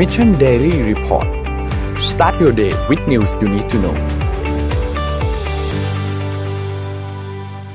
[0.00, 1.28] Mission Daily Report
[2.10, 3.96] start your day with news you need to know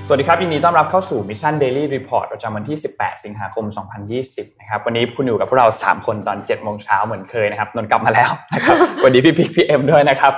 [0.07, 3.65] สวัสดีครับยินดีต้อนรับเข้าสู่ Mission Daily Report ประจำวันที่ 18 สิงหาคม
[4.11, 10.33] 2020 นะครับ วันนี้คุณอยู่กับพวกเรา 3 คนตอน 7 โมงเช้าเหมือนเคยนะครับ นนท์กลับมาแล้วนะครับวันนี้พี่พิกพี่เอ็มด้วยนะครับ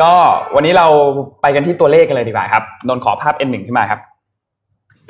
[0.00, 0.12] ก็
[0.54, 0.86] วันนี้เรา
[1.42, 4.00] ไปกันที่ตัวเลขกันเลยดีกว่าครับ นนท์ขอภาพ N1 ขึ้นมาครับ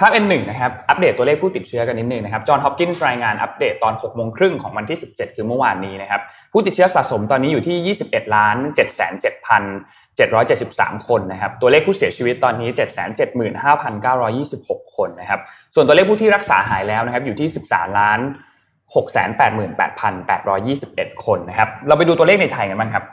[0.01, 6.20] ภาพ N1 นะครับอัปเดตตัวเลขผู้ติดเชื้อกันนิดนึงนะครับจอห์นฮอปกินส์รายงานอัปเดตตอน6โมงครึ่งของวันที่ 17 คือเมื่อวานนี้นะครับ
[6.52, 8.89] ผู้ติดเชื้อสะสมตอนนี้อยู่ที่ 21ล้าน7 7
[10.19, 12.69] 773คนนะครับตัวเลขผู้เสียชีวิตตอนนี้
[14.27, 15.41] 775,926 คนนะครับ
[15.75, 18.20] ส่วนตัวเลขผู้ที่รักษาหายแล้วนะครับอยู่ที่ 13ล้าน
[18.97, 23.05] 688,821 คนนะครับเราไปดูตัวเลขในไทยกันบ้างครับ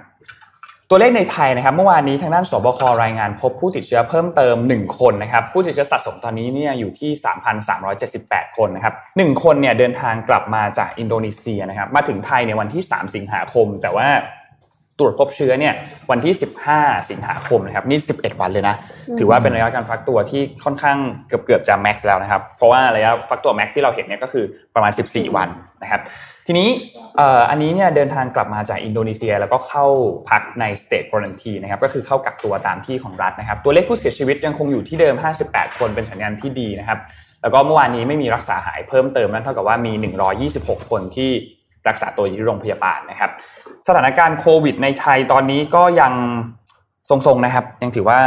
[0.89, 7.11] ตัวเลขในไทยนะครับ เมื่อวานนี้ทางด้านสบครายงานพบผู้ติดเชื้อเพิ่มเติม 1 คนนะครับ ผู้ติดเชื้อสะสมตอนนี้เนี่ยอยู่ที่
[7.83, 14.07] 3,378 คนนะครับ1คนเนี่ยเดินทางกลับมาจากอินโดนีเซียนะครับ มาถึงไทยในวันที่ 3 สิงหาคม แต่ว่า
[14.99, 15.73] ตรวจพบเชื้อเนี่ย
[16.11, 16.33] วันที่
[16.71, 18.75] 15 สิงหาคมนะครับนี่11 วันเลยนะ
[19.19, 25.49] ถือว่าเป็นระยะการฟักตัวที่ค่อนข้างเกือบเกือบจะ max แล้วนะครับ เพราะว่าระยะฟักตัว max ที่เราเห็นเนี่ยก็คือประมาณ 14 วัน
[25.83, 26.01] นะครับ
[26.47, 26.69] ทีนี้
[27.49, 29.85] อันนี้เนี่ยเดินทางกลับมาจากอินโดนีเซีย แล้วก็เข้า
[30.29, 35.15] พักใน state quarantine นะครับก็คือเข้ากักตัวตามที่ของรัฐนะครับ ตัวเลขผู้เสียชีวิตยังคงอยู่ที่เดิม
[35.47, 36.99] 58 คนเป็นสัญญาณที่ดีนะครับ
[37.41, 39.93] แล้วก็เมื่อวานนี้ไม่มีรักษาหายเพิ่มเติมนั่นเท่ากับว่ามี
[40.41, 41.31] 126 คนที่
[41.87, 43.31] รักษาตัวอยู่ที่โรงพยาบาลนะครับ
[43.87, 46.13] สถานการณ์โควิด ในไทยตอนนี้ก็ยัง
[47.09, 48.19] ทรงๆนะครับ ยังถือว่า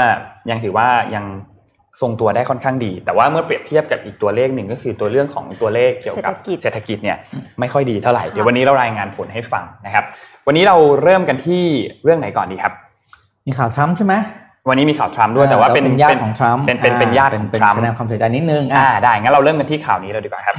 [0.50, 1.24] ยังถือว่ายัง
[2.00, 7.16] ทรงตัวได้ค่อนข้างดี แต่ว่าเมื่อเปรียบเทียบกับอีกตัวเลขหนึ่งก็คือตัวเรื่องของตัวเลขเกี่ยวกับเศรษฐกิจเนี่ย
[7.60, 10.04] ไม่ค่อยดีเท่าไหร่เดี๋ยววันนี้เรารายงานผลให้ฟังนะครับ
[10.46, 11.62] วันนี้เราเริ่มกันที่
[12.04, 12.72] เรื่องไหนก่อนดีครับ
[13.46, 14.14] มีข่าวทรัมป์ใช่ไหม
[14.68, 20.56] วันนี้มีข่าวทรัมป์ด้วยแต่ว่าเป็นญาติของทรัมป์เป็นเป็นเป็นญาติของทรัมป์แสดงความเสียใจนิดนึงอ่าได้งั้นเราเริ่มกันที่ข่าวนี้เลยดีกว่าครับ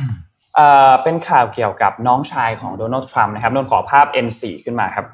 [0.56, 5.06] เอ่อเป็นข่าวเกี่ยวกับน้องชายของโดนัลด์ทรัมป์นะครับนนขอภาพ N4 ขึ้นมาครับ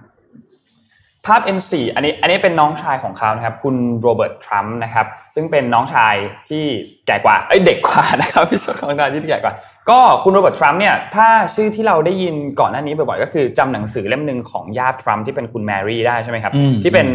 [1.28, 5.06] ภาพ N4 อันนี้อันนี้เป็นน้องชายของเขานะครับ คุณโรเบิร์ตทรัมป์นะครับ
[5.36, 6.16] ซึ่งเป็นน้องชาย
[6.50, 6.64] ที่
[7.08, 9.54] แก่กว่าเอ้ยเด็กกว่านะครับพี่ชายต้องการที่แก่กว่า
[9.90, 17.08] ก็คุณโรเบิร์ตทรัมป์เนี่ยถ้าชื่อที่เราได้ยินก่อนหน้านี้บ่อยๆก็คือจำหนังสือเล่มหนึ่งของญาติทรัมป์ที่เป็นคุณแมรี่ได้ใช่ไหมครับ ที่เป็น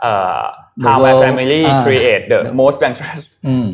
[0.00, 0.40] เอ่อ
[0.84, 3.22] How my family create the most dangerous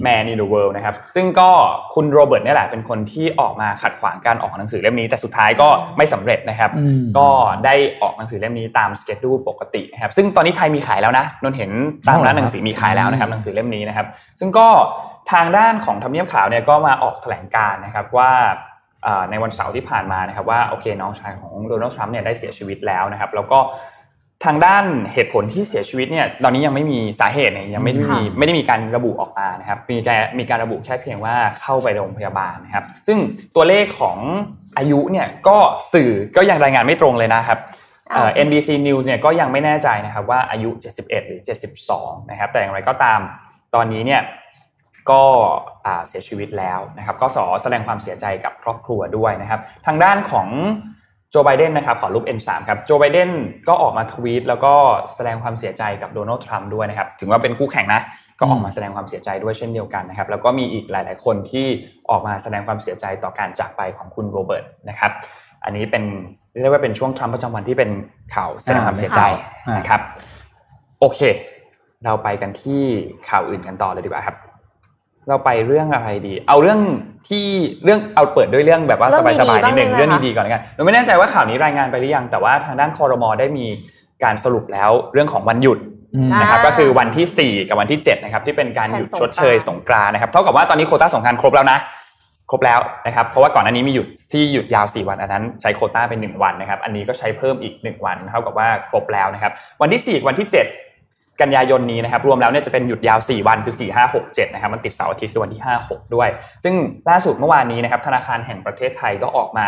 [0.07, 1.51] man in the world นะครับซึ่งก็
[1.95, 6.71] คุณโรเบิร์ตนี่แหละเป็นคนที่ออกมาขัดขวางการออกหนังสือเล่มนี้ แต่สุดท้ายก็ไม่สำเร็จนะครับ
[7.19, 7.29] ก็
[7.65, 11.71] ได้ออกหนังสือเล่มนี้ตามสเกจดูปกตินะครับซึ่งตอนนี้ไทยมีขายแล้วนะนนเห็น
[12.09, 14.07] ตามร้านหนังสือมีขายแล้วนะครับหนังสือเล่มนี้นะครับ
[14.41, 14.69] ซึ่งก็
[15.33, 18.33] ทางด้านของทำเนียบขาวเนี่ยก็มาออกแถลงการนะครับว่า
[19.31, 23.59] ในวันเสาร์ที่ผ่านมานะครับว่าโอเคน้องชายของโดนัลด์ทรัมป์เนี่ยได้เสียชีวิตแล้วนะครับ แล้วก็
[24.45, 33.19] ทางด้านเหตุผลที่เสียชีวิตเนี่ยตอนนี้ยังไม่มีสาเหตุเนี่ยยังไม่ได้มีไม่ได้มีการระบุออกมานะครับมีแต่มีการระบุแค่เพียงว่าเข้าไปโรงพยาบาลนะครับ ซึ่ง
[33.55, 34.19] ตัวเลขของ
[34.79, 35.59] อายุเนี่ยก็
[35.93, 37.59] สื่อก็ยังรายงานไม่ตรงเลยนะครับ
[38.47, 40.71] NBC News เนี่ยก็ยังไม่แน่ใจนะครับว่าอายุ
[41.01, 41.41] 71 หรือ
[41.85, 43.21] 72 นะครับ แต่อย่างไรก็ตาม
[43.75, 44.23] ตอนนี้เนี่ย
[45.11, 45.23] ก็
[46.09, 50.49] เสียชีวิตแล้วนะครับ ก็สอแสดงความเสียใจกับครอบครัวด้วยนะครับ ทางด้านของ
[51.33, 53.31] โจไบเดนนะครับขอรูป N3 ครับโจไบเดน
[53.69, 54.73] ก็ออกมาทวีตแล้วก็
[55.15, 58.01] แสดงความเสียใจกับโดนัลด์ทรัมป์ด้วยนะครับถึงว่าเป็นคู่แข่งนะ
[58.39, 61.67] ก็ออกมาแสดงความเสียใจด้วยเช่นเดียวกันนะครับแล้วก็มีอีกหลาย ๆ คนที่
[62.11, 65.13] ออกมาแสดงความเสียใจต่อการจากไปของคุณโรเบิร์ตนะครับ
[65.65, 66.05] อันนี้เป็น
[66.61, 67.91] เรียกว่าเป็นช่วงทรัมป์ประจำวันที่เป็น
[68.35, 69.21] ข่าวแสดงความเสียใจ
[69.79, 70.01] นะครับ
[71.01, 71.21] โอเค
[72.05, 72.83] เราไปกันที่
[73.29, 74.37] ข่าวอื่นกันต่อเลยดีกว่าครับ
[75.29, 76.81] เราไปเรื่องอะไรดี เอาเรื่อง
[77.29, 77.47] ที่
[77.85, 79.11] เรื่องเอาเปิดด้วยเรื่องแบบว่า
[79.41, 83.67] สบายๆนิดหนึ่งเรื่องดีๆก่อนกันเราไม่แน่ใจว่าข่าวนี้รายงานไปหรือยัง แต่ว่าทางด้านคอรมอได้มี
[84.25, 85.79] การสรุปแล้วเรื่องของวันหยุด
[86.41, 91.79] นะครับก็คือวันที่ 4 กับวันที่7นะครับที่เป็นการหยุดชดเชยสงกรานนะครับเท่ากับว่าตอนนี้โคต้าสงการครบแล้วนะ
[92.51, 100.92] ครบแล้วนะครับเพราะว่าก่อนหน้านี้มีหยุดที่หยุดยาว 4 วันอันนั้นใช้โคต้าเป็น 1 วันนะครับอันนี้ก็ใช้เพิ่มอีก 1 วันเท่ากับว่าครบแล้วนะครับวันที่ 4 วันที่ 7
[101.41, 106.29] กันยายนนี้นะครับรวมแล้วเนี่ยจะเป็นหยุดยาว 4 วันคือ 4 5 6 7นะครับมันติดเสาร์อาทิตย์คือวันที่ 5 6 ด้วย
[106.65, 106.75] ซึ่ง
[107.11, 109.67] ล่าสุดเมื่อวานนี้นะครับธนาคารแห่งประเทศไทยก็ออกมา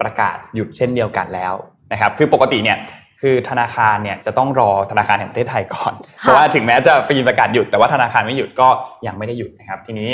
[0.00, 1.54] ประกาศหยุดเช่นเดียวกันแล้ว
[1.92, 2.78] นะครับคือปกติเนี่ย
[3.20, 8.68] คือธนาคารเนี่ยจะต้องรอธนาคารแห่งประเทศไทยก่อน เพราะว่าถึงแม้จะปีประกาศหยุดแต่ว่าธนาคารไม่หยุดก็
[9.06, 10.10] ยังไม่ได้หยุดนะครับ ทีนี้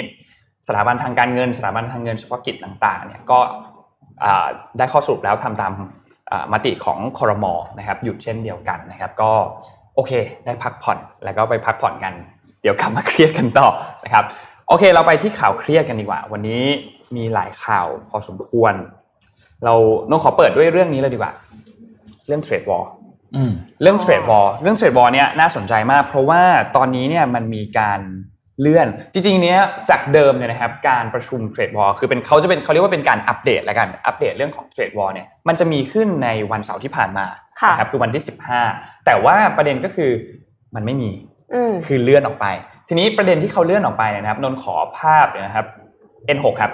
[0.69, 3.39] สถาบันทางการเงิน สถาบันทางเงินเฉพาะกิจต่างๆเนี่ยก็
[4.79, 5.73] ได้ข้อสรุปแล้วทำตาม
[6.53, 9.33] มติของคอรมอนะครับหยุดเช่นเดียวกันนะครับ ก็
[9.99, 10.12] โอเค
[10.45, 12.12] ได้พักผ่อนแล้วก็ไปพักผ่อนกัน
[12.62, 13.69] เดี๋ยวกลับมาเครียดกันต่อ
[14.05, 14.25] นะครับ
[14.69, 16.62] โอเค เราไปที่ข่าวเครียดกันดีกว่า วันนี้
[17.17, 18.75] มีหลายข่าวพอสมควร
[19.65, 19.75] เรา
[20.11, 21.33] น้องขอเปิดด้วยเรื่องนี้เลยดีกว่า
[22.27, 22.85] เรื่อง trade war
[23.83, 26.43] เรื่อง trade war เรื่อง trade war เนี่ยน่าสนใจมาก เพราะว่า
[26.77, 28.00] ตอนนี้เนี่ยมันมีการ
[28.61, 29.61] เลื่อน จริงๆ เนี้ย
[29.91, 37.27] จากเดิมเนี่ยนะครับการประชุม trade war คือเป็นเขาจะเป็นเขาเรียกว่าเป็นการอัปเดตละกันอัปเดตเรื่องของ trade war เนี่ยมันจะมีขึ้นในวันเสาร์ที่ผ่านมา
[37.61, 38.23] ค่ะนะครับคือวันที่
[38.65, 40.11] 15 แต่ว่าประเด็นก็คือ
[40.75, 41.11] มันไม่มี
[41.53, 42.47] อืมคือเลื่อนออกไป
[42.89, 45.67] ทีนี้ประเด็นที่เขาเลื่อนออกไปเนี่ยนะครับนนท์ขอภาพเนี่ยนะครับ
[46.37, 46.73] N6 ครับ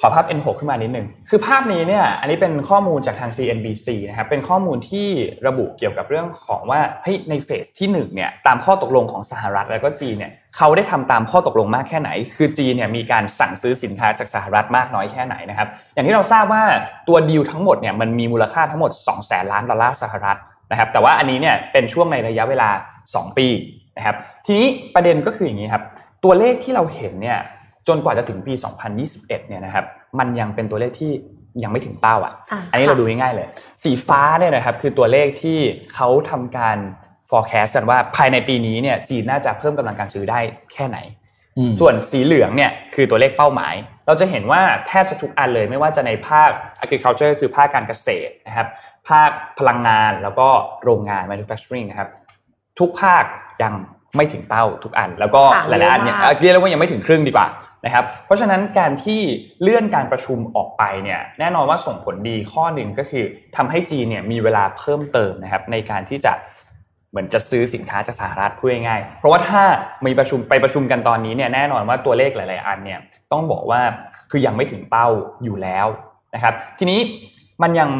[0.00, 5.08] ขอภาพ N6 ขึ้นมานิดหนึ่งคือภาพนี้เนี่ยอันนี้เป็นข้อมูลจากทาง CNBC นะครับเป็นข้อมูลที่
[5.46, 16.62] ระบุเกี่ยวกับเรื่องของว่าเฮ้ยในเฟสที่หนึ่งเนี่ยตามข้อตกลงของสหรัฐแล้วก็จีนเนี่ยเขาได้ทำตามข้อตกลงมากแค่ไหน คือจีนเนี่ยมีการสั่งซื้อสินค้าจากสหรัฐมากน้อยแค่ไหนนะครับอย่างที่เราทราบว่า
[17.08, 20.38] ตัวดีลทั้งหมดเนี่ยมันมีมูลค่าทั้งหมด2แสนล้านดอลลาร์สหรัฐ
[20.70, 22.68] นะครับแต่ว่าอันนี้เนี่ยเป็นช่วงในระยะเวลา
[23.08, 23.48] 2 ปี
[23.96, 24.16] นะครับ
[24.46, 25.84] ทีนี้ประเด็นก็คืออย่างนี้ครับ
[26.24, 27.38] ตัวเลขที่เราเห็นเนี่ย
[27.88, 28.52] จนกว่าจะถึงปี
[28.96, 29.84] 2021 เนี่ยนะครับ
[30.18, 31.12] มันยังเป็นตัวเลขที่
[31.62, 33.48] ยังไม่ถึงเป้าอะอะอันนี้ค่ะเราดูง่ายๆเลย
[33.82, 35.58] สีฟ้าเนี่ยนะครับคือตัวเลขที่
[35.94, 36.76] เขาทำการ
[37.30, 40.38] forecast กันว่าภายในปีนี้เนี่ยจีนน่าจะเพิ่มกำลังการซื้อได้
[40.72, 40.98] แค่ไหน
[41.58, 43.74] อืมส่วนสีเหลืองเนี่ยคือตัวเลขเป้าหมาย
[44.06, 46.50] เราจะเห็นว่าแทบจะทุกอันเลยไม่ว่าจะในภาค
[46.84, 48.68] agriculture คือภาคการเกษตรนะครับ
[49.08, 50.48] ภาคพลังงานแล้วก็
[50.84, 52.10] โรงงาน manufacturing นะครับ
[52.78, 53.24] ทุกภาค
[53.62, 53.74] ยัง
[54.16, 57.46] ไม่ถึงเป้าทุกอัน แล้วก็ค่ะหลายๆอันเนี่ยเรียกว่าเอ่อเรียกว่ายังไม่ถึงครึ่งดีกว่า
[57.84, 59.20] นะครับ เพราะฉะนั้นการที่
[59.62, 63.24] เลื่อนการประชุมออกไปเนี่ยแน่นอนว่าส่งผลดีข้อหนึ่งก็คือ
[63.56, 66.32] ทำให้จีนเนี่ยมีเวลาเพิ่มเติมนะครับในการที่จะ
[67.10, 69.62] เหมือนจะซื้อสินค้าจากสหรัฐพูดง่ายๆเพราะว่าถ้า
[70.06, 73.00] มีประชุมไปประชุมกันตอนนี้เนี่ยแน่นอนว่าตัวเลขหลาย ๆ อันเนี่ย
[73.32, 73.80] ต้องบอกว่า
[74.30, 75.06] คือยังไม่ถึงเป้า
[75.44, 75.86] อยู่แล้ว
[76.34, 77.00] นะครับ ทีนี้
[77.62, 77.90] มันยัง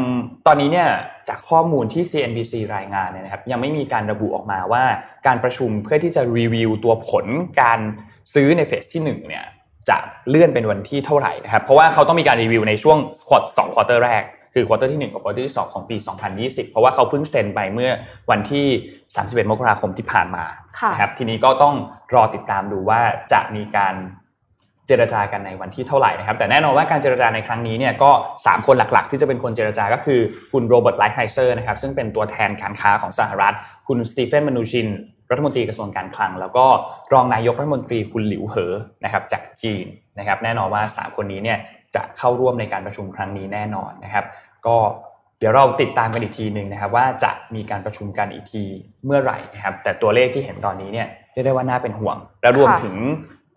[0.47, 0.89] ตอนนี้เนี่ย
[1.29, 4.85] จากข้อมูลที่ CNBC รายงานเนี่ยนะครับยังไม่มีการระบุออกมาว่า
[5.27, 7.27] การประชุมเพื่อที่จะรีวิวตัวผล
[7.63, 7.81] การ
[8.35, 9.45] ซื้อในเฟสที่หนึ่งเนี่ย
[9.89, 9.99] จะ
[10.29, 12.99] เลื่อนเป็นวันที่เท่าไหร่นะครับเพราะว่าเขาต้องมีการรีวิวในช่วง
[13.29, 14.23] ควอตสองควอเตอร์แรก
[14.55, 15.97] คือ quarter ที่ 1 กับ quarter ที่ 2 ของปี
[16.35, 17.91] 2020 เพราะว่าเขาเพิ่งเซ็นไปเมื่อ
[18.31, 18.67] วันที่
[19.05, 20.45] 31 มกราคมที่ผ่านมา
[20.79, 21.75] ค่ะนะครับทีนี้ก็ต้อง
[22.15, 23.01] รอติดตามดูว่า
[23.33, 23.95] จะมีการ
[24.89, 28.11] เจรจากันในวันที่เท่าไหร่นะครับแต่แน่นอนว่าการเจรจาในครั้งนี้เนี่ยก็
[28.41, 30.21] 3 คนหลักๆ ที่จะเป็นคนเจรจา ก็คือ
[30.53, 33.55] คุณโรเบิร์ตไลท์ไฮเซอร์นะครับซึ่งเป็นตัวแทนการค้าของสหรัฐ
[33.89, 34.89] คุณสตีเฟนมนูชิน
[35.31, 36.67] รัฐมนตรีกระทรวงการคลัง แล้วก็
[37.13, 38.75] รองนายกรัฐมนตรีคุณหลิวเหอ
[39.05, 39.85] นะครับจากจีน
[40.19, 41.59] นะครับแน่นอนว่า 3 คนนี้เนี่ย
[41.95, 44.25] จะเข้าร่วมในการประชุมครั้งนี้แน่นอนนะครับ
[44.67, 44.77] ก็
[45.39, 48.65] เดี๋ยวเราติดตามกันอีกทีหนึ่งนะครับ ว่าจะมีการประชุมกันอีกที
[49.05, 52.97] เมื่อไหร่นะครับแต่ตัวเลขที่เห็นตอนนี้เนี่ยเรียกได้ว่าน่าเป็นห่วง และรวมถึง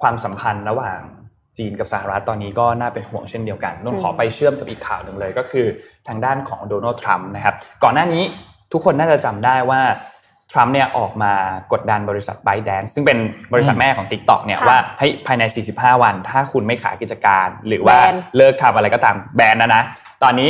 [0.01, 0.99] ความสัมพันธ์ระหว่าง
[1.59, 5.65] จีนกับสหรัฐตอนนี้ก็น่าเป็นห่วงเช่นเดียวกันนนท์ขอไปเชื่อมกับอีกข่าวหนึ่งเลยก็คือ
[6.07, 8.23] ทางด้านของโดนัลด์ทรัมป์นะครับก่อนหน้านี้
[8.71, 9.81] ทุกคนน่าจะจำได้ว่า
[10.51, 11.33] ทรัมป์เนี่ยออกมา
[11.71, 13.17] กดดันบริษัท b y d a n c e ซึ่งเป็น
[13.53, 19.83] บริษัทแม่ของ TikTok เนี่ยค่ะว่าให้ยภายใน 45 วัน ถ้าคุณไม่ขายกิจการ หรือว่าแบนเลิกทำอะไรก็ตามแบนนะนะ
[20.23, 20.49] ตอนนี้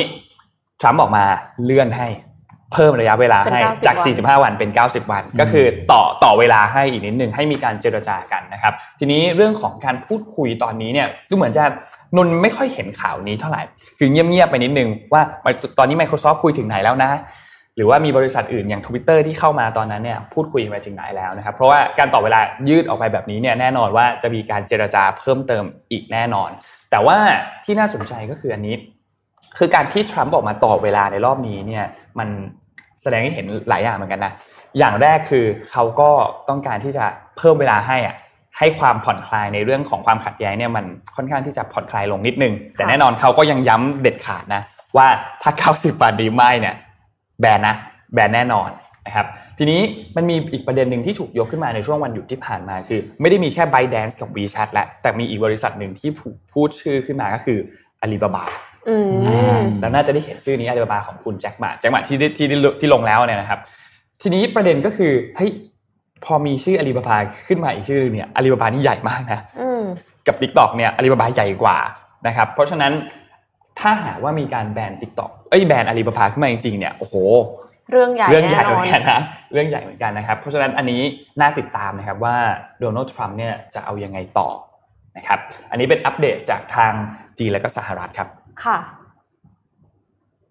[0.82, 1.26] ทรัมป์ออกมา
[1.64, 2.08] เลื่อนให้
[2.74, 11.63] เพิ่มระยะเวลาเป็นให้90จากวัน45 วันเป็น 90 วัน ก็คือต่อต่อเวลาให้อีกนิดนึงให้มีการเจรจากันนะครับ ทีนี้เรื่องของการพูดคุยตอนนี้เนี่ยดูเหมือนจะ
[12.18, 13.62] นนไม่ค่อยเห็นข่าวนี้เท่าไหร่
[13.98, 15.21] คือเงียบๆไปนิดนึงว่า
[15.80, 17.12] ตอนนี้ Microsoft คุยถึงไหนแล้วนะ
[17.75, 22.39] หรือว่ามีบริษัทอื่นอย่าง Twitter ที่เข้ามาตอนนั้นเนี่ยพูดคุยไปถึงไหนแล้วนะครับ เพราะว่าการต่อเวลา
[22.69, 26.50] ยืดออกไปแบบนี้เนี่ยแน่นอนว่าจะมีการเจรจาเพิ่มเติมอีกแน่นอน
[26.92, 27.18] แต่ว่า
[27.65, 28.75] ที่น่าสนใจก็คืออันนี้
[29.57, 31.86] คือการที่ทรัมป์ออกมาต่อเวลาในรอบนี้เนี่ย
[32.19, 32.30] มัน
[33.04, 34.34] แสดงให้เห็นหลายอย่างเหมือนกันนะ
[34.78, 36.10] อย่างแรกคือเขาก็
[36.50, 37.06] ต้องการที่จะ
[37.38, 38.16] เพิ่มเวลาให้อะ
[38.57, 40.86] ให้ความผ่อนคลายในเรื่องของความขัดแย้งเนี่ยมัน
[41.16, 44.62] ค่อนข้างที่จะผ่อนคลายลงนิดนึง แต่แน่นอนเขาก็ยังย้ำเด็ดขาดนะ
[44.98, 45.07] ว่า
[45.42, 46.75] ถ้า 90 วันดีไม่เนี่ย
[47.41, 47.75] แบนนะ
[48.13, 48.70] แบนแน่นอน
[49.06, 49.25] นะครับ
[49.58, 49.82] ทีนี้
[50.15, 56.10] มันมีอีกประเด็นหนึ่งที่ถูกยกขึ้นมาในช่วงวันหยุดที่ผ่านมาคือ ไม่ได้มีแค่ ByteDance กับ WeChat แล้วแต่มีอีกบริษัทหนึ่งที่
[56.53, 57.60] พูดชื่อขึ้นมาก็คือ
[58.03, 58.44] Alibaba
[58.89, 63.60] อืมแล้วน่าจะได้เห็นชื่อนี้อาลีบาบาของคุณแจ็คหมาแจ็คหมาที่ได้ที่ได้ที่ลงแล้วเนี่ยนะครับ
[64.22, 65.51] ทีนี้ประเด็นก็คือเฮ้ย
[66.25, 67.17] พอมีชื่ออาลีบาบา
[67.48, 69.84] ขึ้นมาอีกชื่อเนี่ยอาลีบาบานี่ใหญ่มากนะอืม
[70.27, 71.77] กับ t ิ k t o k เนี่ยอาลีบาบาใหญ่กว่า
[72.27, 72.93] นะครับ เพราะฉะนั้น
[73.79, 77.15] ถ้าหากว่ามีการแบน t ิ k t o k เอ้ยแบนอาลีบาบาขึ้นมาจริงๆเนี่ยโอ้โห
[77.91, 79.22] เรื่องใหญ่เรื่องใหญ่แน่นเหอมือนนกันนะ
[79.53, 81.01] เรื่องใหญ่เหมือนกันนะครับ เพราะฉะนั้นอันนี้
[81.41, 82.36] น่าติดตามนะครับว่า
[82.79, 84.50] โดนัลด์ทรัมป์เนี่ยจะเอายังไงต่อ
[85.17, 85.39] นะครับ
[85.72, 86.93] อันนี้เป็นอัปเดตจากทาง
[87.38, 88.29] จีนและก็สหรัฐครับ
[88.63, 88.77] ค่ะ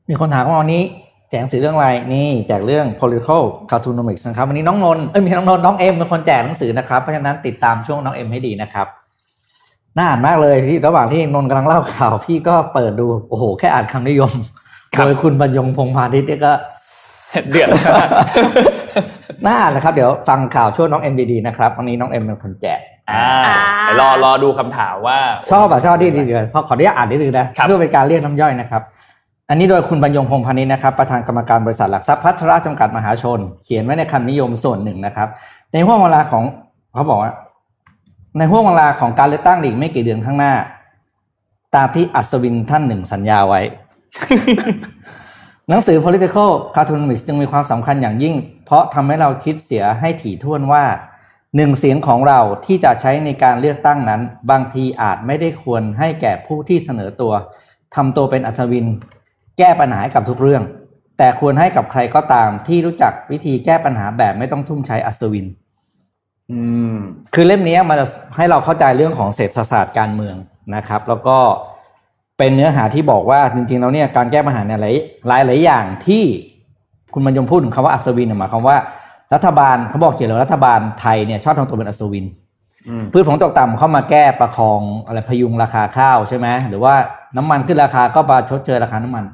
[0.08, 0.82] มีคนถามว่าวันนี้
[1.30, 8.86] แจกหนังสือเรื่องอะไรนี่แจกเรื่อง political cartoonomics นะครับ วันนี้น้องนนท์เอ้ยไมีน้องนนท์น้องเอ็มเป็นคนแจกหนังสือนะครับ เพราะฉะนั้นติดตามช่วงน้องเอ็มให้ดีนะครับ
[9.96, 14.32] น่าอ่านมากเลยที่ระหว่างที่นนท์กำลังเล่าข่าว พี่ก็เปิดดูโอ้โห แค่อ่านคำนิยม
[14.94, 16.52] ครับโดยคุณบรรยงพงษ์พาณิชย์เนี่ยก็
[17.50, 17.68] เดือด
[19.46, 25.18] น่าอ่านนะครับ เดี๋ยวฟังข่าวช่วงน้องเอ็มดีๆนะครับวันนี้น้องเอ็มเป็นคนแจก อ่าอ่าเดี๋ยวรอรอดูคำถามว่า
[25.50, 28.82] ชอบอะชอบที่ดีเดือนเพราะขออนุญาตอ่านนิดนึงนะครับเพื่อเป็นการเรียกน้ำย่อยนะครับ
[29.48, 35.28] อันนี้โดยคุณบรรยงพงษ์พานิชย์นะครับประธานกรรมการบริษัทหลักทรัพย์พัชราจำกัดมหาชน เขียนไว้ในคำนิยมส่วนหนึ่งนะครับ
[35.72, 36.44] ในห่วงเวลาของ
[36.94, 37.32] เขาบอกว่า
[38.38, 40.52] ในห่วงเวลาของการเลือกตั้งอีกไม่กี่เดือนข้างหน้า
[41.76, 43.60] ตามที่อัศวินท่านหนึ่งสัญญาไว้
[45.68, 48.34] หนังสือ political cartoonomics จึงมีความสำคัญอย่างยิ่ง
[48.64, 50.84] เพราะทำให้เราคิดเสียให้ถี่ถ้วนว่า
[51.56, 57.32] หนึ่งเสียงของเราที่จะใช้ในการเลือกตั้งนั้น บางทีอาจไม่ได้ควรให้แก่ผู้ที่เสนอตัว
[57.94, 58.86] ทำตัวเป็นอัศวิน
[59.58, 60.62] แก้ปัญหาให้กับทุกเรื่อง
[61.18, 65.46] แต่ควรให้กับใครก็ตามที่รู้จักวิธีแก้ปัญหาแบบไม่ต้องทุ่มใช้อัศวิน
[66.50, 66.60] อื
[66.92, 66.94] ม
[67.34, 70.36] คือเล่มนี้มันจะให้เราเข้าใจเรื่องของเศรษฐศาสตร์การเมือง
[70.74, 71.38] นะครับ แล้วก็
[72.38, 74.94] เป็นเนื้อหาที่บอกว่าจริงๆแล้วเนี่ยการแก้ปัญหาเนี่ยหลาย
[75.28, 76.22] หลายหลายอย่างที่
[77.14, 78.76] คุณบรรยงพูดถึงคำว่าอัศวินเนี่ยหมายความว่า
[79.34, 82.26] รัฐบาลเขาบอกเขียนเลยว่ารัฐบาลไทยเนี่ยชอบทำตัวเป็นอัศวิน
[82.88, 86.94] อืมพืชผลตกต่ำเข้ามาแก้ประคองอะไรพยุงราคาข้าวใช่ไหมหรือว่า
[87.36, 89.24] น้ำมันขึ้นราคาก็มาชดเชยราคาน้ำมัน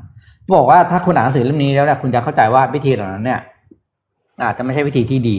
[0.56, 3.40] บอกว่าถ้าคุณอ่านหนังสือเล่มนี้แล้วเนี่ยคุณจะเข้าใจว่าวิธีเหล่านั้นเนี่ย
[4.44, 5.36] อาจจะไม่ใช่วิธีที่ดี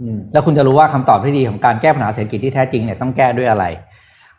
[0.00, 3.64] อืมแล้วคุณจะรู้ว่าคำตอบที่ดีของการแก้ปัญหาเศรษฐกิจที่แท้จริงเนี่ยต้องแก้ด้วยอะไร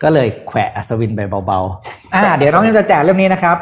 [0.02, 3.56] ก็เลยแขวะอัศวินไปเบาๆอ่า เดี๋ยวน้องเอ็มจะแจกเล่มนี้นะครับ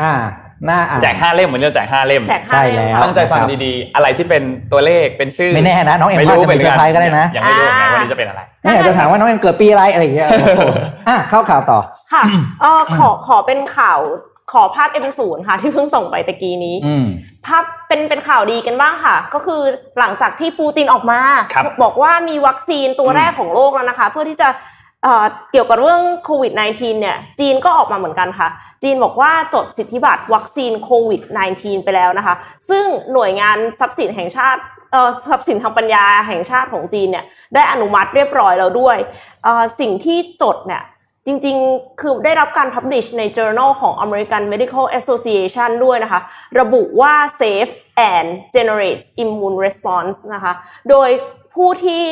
[0.00, 0.12] อ่า
[0.43, 4.42] ห น้าอ่านแจกห้าเล่มเหมือนเราแจกห้าเล่มแจกใช่ห้าเล่มแล้วค่ะตั้งใจฟังดีๆ อะไรที่เป็น
[4.72, 10.62] ตัวเลขเป็นชื่อไม่แน่นะน้องเอ็มไม่พลาดรู้จะเหมืมีอนเซอกัร์ไพรส์ก็ได้นะยังไม่รู้เหมือนกันวันนี้จะเป็นอะไรนี่อาจจะถามว่าน้องเอ็มเกิดปีอะไรอะไรอย่างเงี้ยโอ้โห
[11.08, 11.78] อะเข้าข่าวต่อ
[12.12, 12.22] ค่ะ
[12.60, 14.00] เออขอขอเป็นข่าว
[14.52, 17.06] ขอภาพ M0 ค่ะ ที่เพิ่งส่งไปตะกี้นี้อืม
[17.46, 19.60] ภาพเป็นเป็นข่าวดีกันบ้างค่ะ ก็คือ
[19.98, 21.20] หลังจากที่ปูตินออกมา
[21.54, 24.48] ครับบอกว่ามีวัคซีนตัวแรกของโลกแล้วนะคะ เพื่อที่จะ
[25.52, 28.48] เกี่ยวกับเรื่องโควิด -19 เนี่ย จีนก็ออกมาเหมือนกันค่ะ
[28.82, 31.22] จีนบอกว่าจดสิทธิบัตรวัคซีนโควิด
[31.54, 32.34] -19 ไปแล้วนะคะ
[32.70, 34.60] ซึ่งหน่วยงานทรัพย์สินแห่งชาติ
[35.30, 38.96] ทรัพย์สินทางปัญญาแห่งชาติของจีนเนี่ยได้อนุมัติเรียบร้อยแล้วด้วย
[39.80, 40.82] สิ่งที่จดเนี่ย
[41.26, 46.20] จริงๆ คือได้รับการ publish ใน journal ของ American Medical Association ด้วยนะคะ
[46.60, 47.72] ระบุว่า safe
[48.12, 50.52] and generates immune response นะคะ
[50.90, 51.08] โดย
[51.54, 52.02] ผู้ที่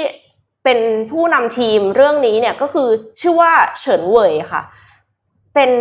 [0.65, 0.79] เป็น
[1.11, 2.89] ผู้นำทีมเรื่องนี้เนี่ยก็คือ
[3.21, 4.63] ชื่อว่าเฉินเว่ยค่ะ
[5.55, 5.73] เป็น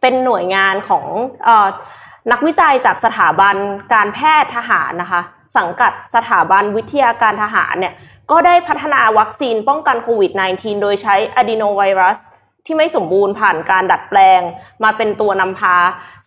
[0.00, 1.06] เป็นหน่วยงานของ
[1.44, 1.68] เออ
[2.32, 3.56] นักวิจัยจากสถาบัน
[3.94, 5.22] การแพทย์ทหารนะคะ
[5.56, 7.94] สังกัดสถาบันวิทยาการทหารเนี่ย
[8.30, 12.18] ก็ได้พัฒนาวัคซีนป้องกันโควิด -19 โดยใช้อะดีโนไวรัส
[12.66, 14.40] ที่ไม่สมบูรณ์ผ่านการดัดแปลง
[14.84, 15.76] มาเป็นตัวนำพา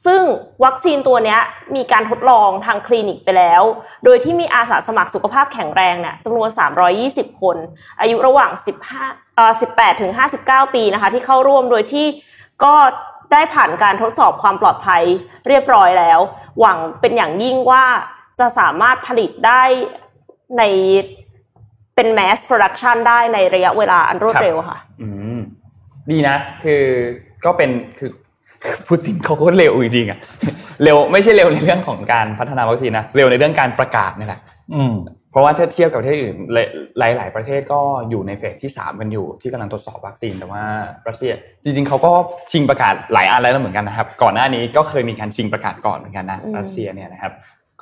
[0.06, 0.22] ซึ่ง
[0.63, 1.38] วัคซีนตัวนี้
[1.75, 3.62] มีการทดลองทางคลินิกไปแล้ว
[4.06, 6.50] โดยที่มีอาสาสมัครสุขภาพแข็งแรงเนี่ยจำนวน
[6.96, 7.58] 320 คน
[8.00, 8.52] อายุระหว่าง
[8.94, 10.12] 15เอ่อ18 ถึง
[10.44, 12.08] 59 ปีนะคะ ที่เข้าร่วมโดยที่
[12.63, 12.75] ก็
[13.32, 15.04] ได้ผ่านการทดสอบความปลอดภัย
[15.48, 16.20] เรียบร้อยแล้ว
[16.60, 17.84] หวังเป็นอย่างยิ่งว่า
[18.40, 19.63] จะสามารถผลิตได้
[20.58, 20.63] ใน
[21.96, 25.23] เป็น mass production ได้ในระยะเวลาอันรวดเร็วค่ะ อืม
[26.12, 26.83] ดีนะ คือ
[27.45, 27.69] ก็เป็น
[28.00, 28.10] คือ
[28.88, 30.19] พูดตินเขาก็เร็วจริงๆอะ
[30.83, 34.39] เร็วไม่ใช่เร็วในเรื่องของการพัฒนาวัคซีนนะเร็วในเรื่องการประกาศนี่แหละ
[34.75, 34.95] อืม
[35.31, 36.38] เพราะว่าถ้าเทียบกับประเทศอื่น
[37.00, 40.63] หลายหลายๆประเทศก็อยู่ใน phase ที่3กันอยู่ ที่กำลังทดสอบวัคซีนแต่ว่า
[41.07, 41.31] รัสเซีย
[41.63, 42.12] จริง ๆเขาก็
[42.51, 47.33] ชิงประกาศหลายอันแล้วเหมือนกันนะครับ ก่อนหน้านี้ก็เคยมีการชิงประกาศก่อนเหมือนกันนะอืมรัสเซียเนี่ยนะครับ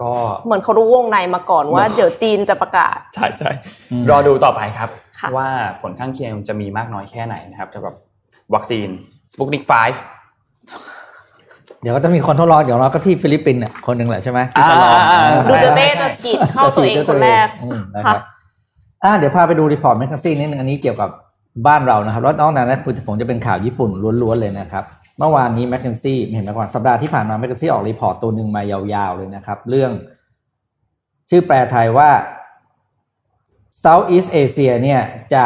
[0.02, 0.12] ก็
[0.46, 3.52] เหมือนเขารู้วงในมาก่อนว่าเดี๋ยวจีนจะประกาศ ใช่ใช่
[3.92, 5.50] อืมรอดูต่อไปครับค่ะว่า
[5.82, 7.96] ผลข้างเคียงจะมีมากน้อยแค่ไหนนะครับสำหรับ
[8.54, 8.88] วัคซีน
[9.32, 9.74] สปุตนิก5
[11.82, 18.22] เดี๋ยวก็จะมีคนทดลองเดี๋ยวเราก็ที่ฟิลิปปินส์เนี่ยคนหนึ่งแหละใช่ไหมที่ทดลองอ่าอ่าเออดูใช่เดเต้จะฉีดเข้าตัวเองคนแรกอืมนะครับ
[19.04, 21.10] อ่าเดี๋ยวพาไปดู report McKinsey นิดนึงอันนี้เกี่ยวกับ
[21.68, 23.90] บ้านเรานะครับแล้วนอกจากนั้นผมจะเป็นข่าวญี่ปุ่น
[24.22, 24.84] ล้วนๆเลยนะครับ
[25.20, 29.92] เมื่อวานนี้ McKinsey เห็นไหมก่อนสัปดาห์ที่ผ่านมา McKinsey ออก report ตัวหนึ่งมายาวๆเลยนะครับ เรื่อง
[31.30, 32.10] ชื่อแปลไทยว่า
[33.84, 35.02] Southeast Asia เนี่ย
[35.34, 35.46] จะ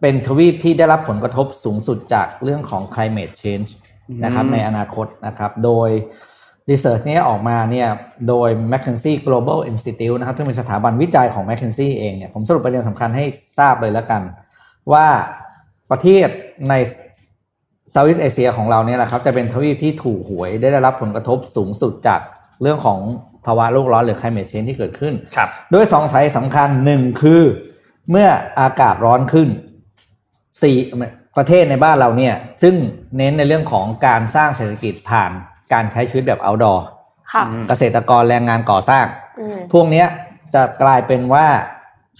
[0.00, 3.70] เป็นทวีปที่ได้รับผลกระทบสูงสุดจากเรื่องของ climate change
[4.24, 5.90] นะครับอืมในอนาคตนะครับ โดย
[6.70, 7.88] รีเสิร์ชนี้ออกมาเนี่ย
[8.28, 13.24] โดย McKinsey Global Institute นะครับซึ่งเป็นสถาบันวิจัยของ McKinsey เองเนี่ยผมสรุปประเด็นสำคัญให้
[13.58, 14.22] ทราบเลยแล้วกัน
[14.92, 15.06] ว่า
[15.90, 16.28] ประเทศ
[16.68, 16.74] ใน
[17.94, 22.20] Southeast Asia ของเราเนี่ยนะครับจะเป็นทวีปที่ถูกหวยได้รับผลกระทบสูงสุดจาก
[22.62, 22.98] เรื่องของ
[23.46, 27.42] ภาวะโลกร้อนหรือ climate change ที่เกิดขึ้นครับด้วยสองสาเหตุสำคัญหนึ่งคือ
[28.10, 28.28] เมื่อ
[28.60, 29.48] อากาศร้อนขึ้น
[30.62, 30.76] สี่
[31.36, 32.74] ประเทศในบ้านเราเนี่ย ซึ่ง
[33.16, 35.30] เน้นในเรื่องของการสร้างเศรษฐกิจผ่าน
[35.72, 36.80] การใช้ชีวิตแบบ outdoor
[37.32, 39.04] ค่ะอืมเกษตรกรแรงงานก่อสร้าง
[39.40, 40.06] อืมพวกเนี้ย
[40.54, 41.46] จะกลายเป็นว่า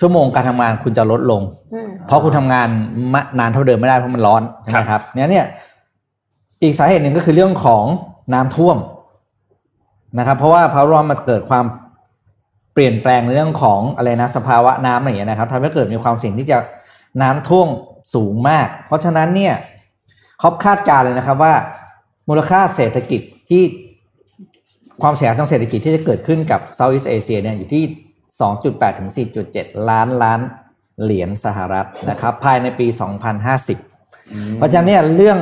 [0.01, 1.43] ชั่วโมงการทำงานคุณจะลดลง
[1.75, 2.69] อืมเพราะคุณทำงาน
[3.15, 5.47] มะนานเท่าเดิมไม่ได้เพราะมันร้อนใช่ไหมครับเนี่ยเนี่ย
[6.63, 7.85] อีกสาเหตุหนึ่งก็คือเรื่องของ
[8.35, 8.77] น้ำท่วม
[10.19, 11.65] นะครับ เพราะว่าภาวะร้อนมันเกิดความ
[12.75, 16.59] เปลี่ยนแปลงในเรื่องของอะไรนะสภาวะน้ำอะไรอย่างเงี้ยนะครับทำให้เกิดมีความเสี่ยงที่จะ
[17.23, 17.69] น้ำท่วม
[18.15, 19.55] สูงมาก เพราะฉะนั้นเนี่ย
[20.41, 21.55] เขาคาดการณ์เลยนะครับว่า
[22.29, 23.21] มูลค่าเศรษฐกิจ
[23.51, 23.63] ที่
[25.03, 27.85] ความเสียหายทางเศรษฐกิจที่จะเกิดขึ้นกับ Southeast Asia เนี่ยอยู่ที่
[28.41, 29.11] 2.8 ถึง
[29.49, 30.41] 4.7 ล้านล้าน
[31.03, 32.87] เหรียญสหรัฐนะครับ ภายในปี
[33.73, 35.39] 2050 เพราะฉะนั้นเนี่ยเรื่อง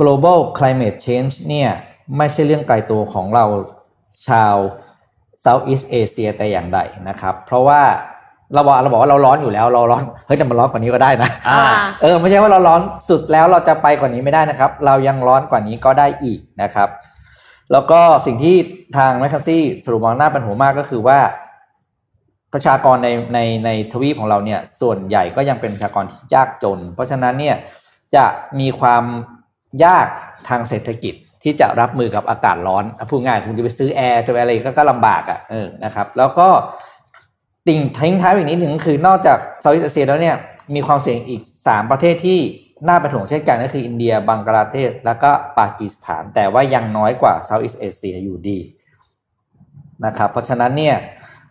[0.00, 1.70] global climate change เนี่ย
[2.16, 3.44] ไม่ใช่เรื่องไกลตัวของเรา
[4.28, 4.54] ชาว
[5.44, 7.82] Southeast Asia แต่อย่างใดนะครับ เพราะว่า
[8.54, 11.62] เราบอกเราบอกว่าเราร้อนอยู่แล้วเราร้อนเฮ้ยแต่มันร้อนกว่านี้ก็ได้นะอ่า
[12.02, 16.88] เออไม่ใช่ว่าเราร้อนสุดแล้วเราจะไปกว่านี้ไม่ได้นะครับ เรายังร้อนกว่านี้ก็ได้อีกนะครับ
[17.72, 18.56] แล้วก็สิ่งที่
[18.96, 21.18] ทางแมคคาซี่สรุปมาหน้าเป็นหัวมากก็คือว่า
[22.52, 27.56] ประชากรในในในทวีปของเราเนี่ย ส่วนใหญ่ก็ยังเป็นประชากรที่ยากจน เพราะฉะนั้นเนี่ย
[28.16, 28.26] จะ
[28.60, 29.04] มีความ
[29.84, 30.06] ยาก
[30.48, 36.48] ทางเศรษฐกิจที่จะรับมือกับอากาศร้อนอะพูดง่ายคุณจะไปซื้อแอร์จะไปอะไรก็ก็ลำบากอะ่ะเออนะครับ แล้วก็
[37.68, 40.36] ติ่งทิ้งท้ายอีกนิดหนึ่งคือนอกจากเซาท์อีสเอเชียแล้วเนี่ย
[40.74, 42.40] มีความเสี่ยงอีกสามประเทศที่
[42.88, 48.58] น่าเป็นห่วงเช่นกันก็คืออินเดีย บังกลาเทศ แล้วก็ปากีสถาน แต่ว่ายังน้อยกว่าเซาท์อีสเอเชียอยู่ดี
[50.04, 50.96] นะครับเพราะฉะนั้นเนี่ย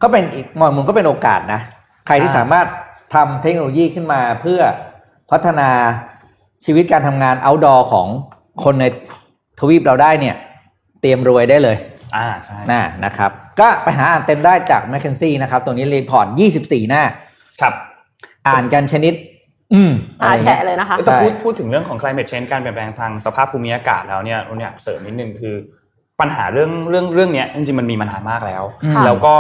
[0.02, 1.62] ก็เป็นอีกมองมุมก็เป็นโอกาสนะ
[2.08, 2.68] ใครที่สามารถ
[3.16, 4.62] ทำเทคโนโลยีขึ้นมาเพื่อ
[5.32, 5.70] พัฒนา
[6.66, 8.08] ชีวิตการทำงาน outdoor ของ
[8.64, 8.86] คนใน
[9.60, 10.36] ทวีปเราได้เนี่ย
[11.02, 11.78] เตรียมรวยได้เลย
[12.16, 16.28] อ่าใช่นะนะครับ ก็ไปหาอ่านเต็มได้จาก m c k เคนซี่นะครับ ตัวนี้ report
[16.60, 17.04] 24 หน้า
[17.62, 17.74] ครับ
[18.48, 19.14] อ่านกันชนิด
[19.74, 25.56] อืมตาอะไรแฉะเงี้ยเลยนะคะแต่พูดพูดถึงเรื่องของ climate change การเปลี่ยนแปลงทางสภาพภูมิอากาศแล้วเนี่ยเราอยากเสริมนิดนึงคือ
[26.20, 28.64] ปัญหาเรื่องเรื่องเรื่องเนี้ยจริงๆมันมีมานานมากแล้ว
[28.94, 29.36] ค่ะแล้วก็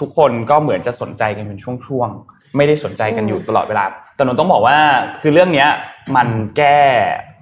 [0.00, 3.84] ทุกคนก็เหมือนจะสนใจกันเป็นช่วงๆไม่ได้สนใจกันอยู่ตลอดเวลา
[4.16, 4.76] แต่นนต้องบอกว่า
[5.20, 5.68] คือเรื่องเนี้ย
[6.16, 6.78] มันแก้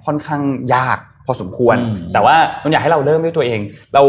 [0.05, 0.41] ค่อนข้าง
[0.75, 3.59] ยากพอสมควรอืมแต่ว่านนอยากให้เราเริ่มด้วยตัวเอง
[3.93, 4.01] เรา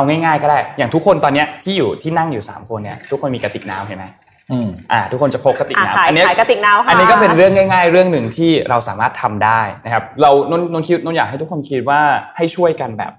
[0.00, 4.06] เอาง่ายๆก็ได้ อย่างทุกคนตอนเนี้ยที่อยู่ที่นั่งอยู่สามคนเนี่ยทุกคนมีกระติกน้ำเห็นไหม
[4.52, 12.00] อืมอ่าทุกคนจะพกกระติกอะน้ำขายอันเนี้ยขายกระติกน้ำค่ะอันนี้ก็เป็นเรื่องง่าย ๆ เรื่องหนึ่งที่เราสามารถทำได้นะครับ เรานนนนคิดนนอยากให้ทุกคนคิดว่า
[12.36, 13.12] ให้ช่วยกันแบบ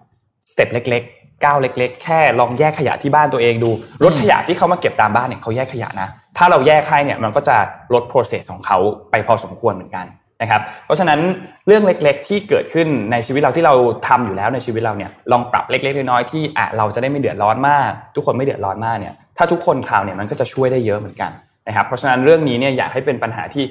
[0.49, 3.71] สเต็ปเล็กๆก้าวเล็ก ๆ แค่ลองแยกขยะที่บ้านตัวเองดู
[4.03, 7.57] รถขยะที่เขามาเก็บตามบ้านเนี่ยเขาแยกขยะนะถ้าเราแยกให้เนี่ยมันก็จะ
[7.93, 8.77] ลด process ของเขา
[9.11, 10.05] ไปพอสมควรเหมือนกัน
[10.41, 11.19] นะครับเพราะฉะนั้น
[11.67, 13.73] เรื่องเล็กๆ ที่เกิดขึ้นในชีวิตเราที่เรา
[14.07, 21.31] ทำอยู่แล้วในชีวิตเราเนี่ยลองปรับเล็กๆน้อยๆที่อะเราจะได้ไม่เดือดร้อนมาก ทุกคนไม่เดือดร้อนมากเนี่ยถ้าทุกคนทำเนี่ยมันก็จะช่วยได้เยอะเหมือนกัน
[21.67, 23.63] นะครับเพราะฉะนั้นเรื่องนี้เนี่ยอยากให้เป็นปัญหาที่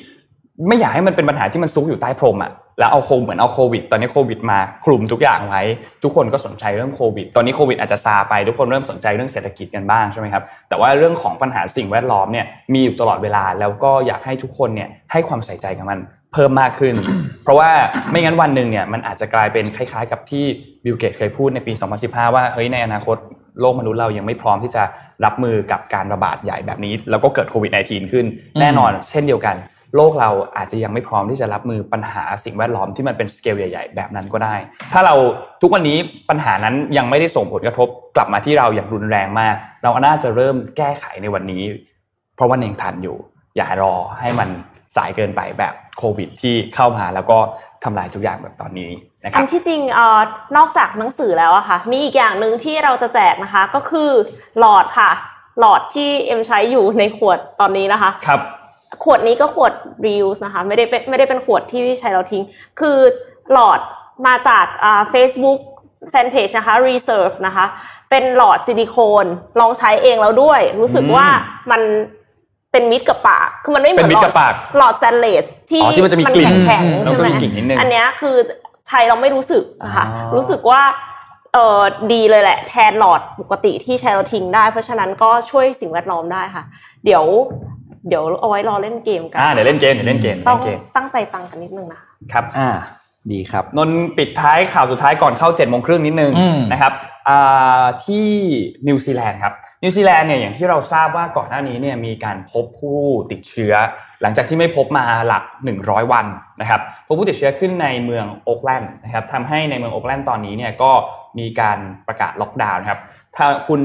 [0.68, 5.62] ไม่อยากให้มันเป็นปัญหาที่มันซุกอยู่ใต้พรมอะแล้วเอาโควิดเหมือนเอาโควิด ตอนนี้โควิดมาคลุมทุกอย่างไว้
[6.02, 15.98] ทุกคนก็สนใจเรื่องโควิด ตอนนี้โควิดอาจจะซาไปทุกคนเริ่มสนใจเรื่องเศรษฐกิจกันบ้างใช่ไหมครับแต่ว่าเรื่องของปัญหาสิ่งแวดล้อมเนี่ยมีอยู่ตลอดเวลาแล้วก็อยากให้ทุกคนเนี่ยให้ความใส่ใจกับมัน
[16.32, 16.94] เพิ่มมากขึ้น
[17.42, 17.70] เพราะว่า
[18.10, 20.44] ไม่งั้นวันหนึ่งเนี่ยมันอาจจะกลายเป็นคล้ายๆ กับที่
[20.84, 21.72] บิลเกตเคยพูดในปี
[22.04, 23.16] 2015 ว่าเฮ้ยในอนาคต
[23.60, 24.82] โลกมนุษย์เรายังไม่พร้อมที่จะ
[25.24, 28.26] รับมือกับการระบาดใหญ่แบบนี้ แล้วก็เกิดโควิด -19 ขึ้น
[28.60, 29.56] แน่นอนเช่นเดียวกัน
[29.96, 34.54] โลกเราอาจจะยังไม่พร้อมที่จะรับมือปัญหาสิ่งแวดล้อมที่มันเป็นสเกลใหญ่ ๆ แบบนั้นก็ได้
[34.92, 35.14] ถ้าเรา
[35.62, 35.98] ทุกวันนี้
[36.30, 41.62] ปัญหานั้นยังไม่ได้ส่งผลกระทบกลับมาที่เราอย่างรุนแรงมาก เราน่าจะเริ่มแก้ไขในวันนี้
[42.36, 43.16] เพราะว่ายังทันอยู่
[43.56, 44.48] อย่ารอให้มัน
[44.96, 47.38] สายเกินไปแบบโควิด ที่เข้ามาแล้วก็
[47.84, 48.90] ทำลายทุกอย่างแบบตอนนี้
[49.24, 50.20] นะคอัรับนที่จริงเอ่อ
[50.56, 54.10] นอกจากหนังสือแล้วอะค่ะ มีอีกอย่างหนึ่งที่เราจะแจกนะคะก็คือ
[54.58, 55.10] หลอดค่ะ
[55.58, 58.40] หลอดที่เอ็มใช้อยู่ในขวดตอนนี้นะคะครับ
[59.04, 59.72] ขวดนี้ก็ขวด
[60.06, 62.42] reuse นะคะ ไม่ได้เป็นไม่ได้เป็นขวดที่ใช้เราทิ้ง
[62.80, 62.98] คือ
[63.52, 63.80] หลอด
[64.26, 65.60] มาจากอ่า Facebook
[66.12, 67.66] Fanpage นะคะ Reserve นะคะ
[68.10, 69.26] เป็นหลอดซิลิโคน
[69.60, 71.26] ลองใช้เองแล้วด้วย รู้สึกอืมว่า
[71.70, 71.82] มัน
[72.72, 78.36] เป็นมิตรกับปาก คือมันไม่เหมือนเป็นมิหตลรอกัดบปากหลอดแซนเลสที่อ๋อที่มันจะมีกลิ่นแข็งอืมๆใช่ไหมแล้วก็มีกลิ่นนิดนึงอันเนี้ยคือ
[78.86, 80.82] ใช้เราไม่รู้สึกนะคะอ๋อรู้สึกว่า
[81.52, 81.80] เออ
[82.12, 86.64] ดีเลยแหละ แทนหลอดปกติที่ใช้เราทิ้งได้ เพราะฉะนั้นก็ช่วยสิ่งแวดล้อมได้ค่ะ
[87.04, 87.24] เดี๋ยว
[88.08, 92.68] เดี๋ยวเอาไว้รอเล่นเกมกันอ่าเดี๋ยวเล่นเกมเดี๋ยวเล่นเกมต้เล่องนเกมตั้งใจฟังกันนิดนึงนะคะครับอ่า
[93.32, 96.92] ดีครับนนท์ปิดท้ายข่าวสุดท้ายก่อนเข้าเจ็ดโมงครึ่งนิดนึงอืมนะครับ
[97.28, 98.26] อ่าที่
[98.88, 103.74] นิวซีแลนด์ครับนิวซีแลนด์เนี่ยอย่างที่เราทราบว่าก่อนหน้านี้เนี่ยมีการพบผู้ติดเชื้อ
[104.22, 105.42] หลังจากที่ไม่พบมาหลัก
[105.78, 106.26] 100 วัน
[106.60, 110.92] นะครับพบผู้ติดเชื้อขึ้นในเมืองโอ๊กแลนด์นะครับทำให้ในเมืองโอ๊กแลนด์ตอนนี้เนี่ยก็
[111.38, 111.78] มีการ
[112.08, 113.00] ประกาศล็อกดาวน์นะครับ
[113.36, 113.80] ถ้าคุณ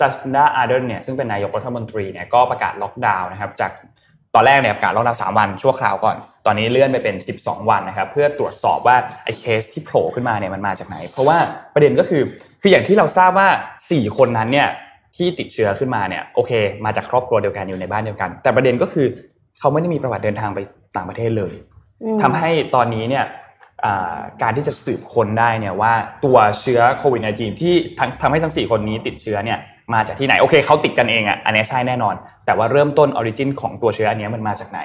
[0.00, 3.72] จัสตินดาอาร์เดนเนี่ยซึ่งเป็นนายกรัฐมนตรีเนี่ยก็ประกาศล็อกดาวน์นะครับจาก
[4.34, 6.16] ตอนแรกเนี่ยประกาศล็อกดาวน์สามวันชั่วคราวก่อน
[6.46, 11.36] ตอนนี้เลื่อนไปเป็น 12 วันนะครับ เพื่อตรวจสอบว่าไอ้เคสที่โผล่ขึ้นมาเนี่ยมันมาจากไหน เพราะว่า
[11.74, 12.22] ประเด็นก็คือ
[12.62, 13.48] คืออย่างที่เราทราบว่า
[13.86, 14.68] 4 คนนั้นเนี่ย
[15.16, 16.52] ที่ติดเชื้อขึ้นมาเนี่ยโอเค
[16.84, 19.06] มาจากครอบครัวเดียวกันอยู่ในบ้านเดียวกัน แต่ประเด็นก็คือ
[19.58, 20.58] เขาไม่ได้มีประวัติเดินทางไป
[20.96, 21.54] ต่างประเทศเลย
[22.22, 23.24] ทำให้ตอนนี้เนี่ย
[23.84, 25.92] อ่าการที่จะสืบค้นได้เนี่ยว่า
[26.24, 29.58] ตัวเชื้อโควิด -19 ที่ทั้งทำให้ทั้ง 4 คนนี้ติดเชื้อเนี่ย
[29.94, 32.14] มาจากที่ไหน โอเคเขาติดกันเองอะอันนี้ใช่แน่นอน
[32.46, 34.80] แต่ว่าเริ่มต้นออริจินของตัวเชื้ออันเนี้ยมันมาจากไหน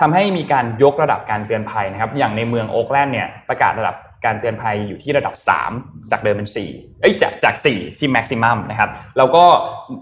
[0.00, 5.34] ทำให้มีการยกระดับการเตือนภัยนะครับ อย่างในเมืองโอ๊กแลนด์เนี่ยประกาศระดับการเตือนภัยอยู่ที่ระดับ
[5.72, 9.44] 3 จากเดิมเป็น4เอ้ยจากจาก 4 ที่แม็กซิมัมนะครับแล้วก็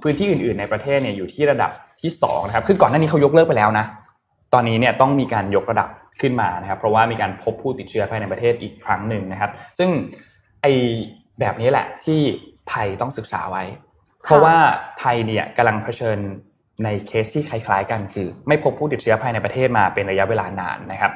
[0.03, 1.71] พื้นที่อื่น ๆในประเทศเนี่ยอยู่ที่ระดับ
[2.03, 3.87] ที่2นะครับคือก่อนหน้านี้เขายกเลิกไปแล้วนะ
[4.55, 5.89] ตอนนี้เนี่ยต้องมีการยกระดับ
[6.21, 9.91] ขึ้นมานะครับ เพราะว่ามีการพบผู้ติดเชื้อภายในประเทศอีกครั้งหนึ่งนะครับ ซึ่ง
[10.63, 10.67] ไอ
[11.41, 12.21] แบบนี้แหละที่
[12.71, 13.65] ไทยต้องศึกษาไว้
[14.25, 14.57] เพราะว่า
[14.99, 16.19] ไทยเนี่ยกำลังเผชิญ
[16.85, 21.13] ในเคสที่คล้ายๆ กันคือ ไม่พบผู้ติดเชื้อภายในประเทศมาเป็นระยะเวลานานนะครับ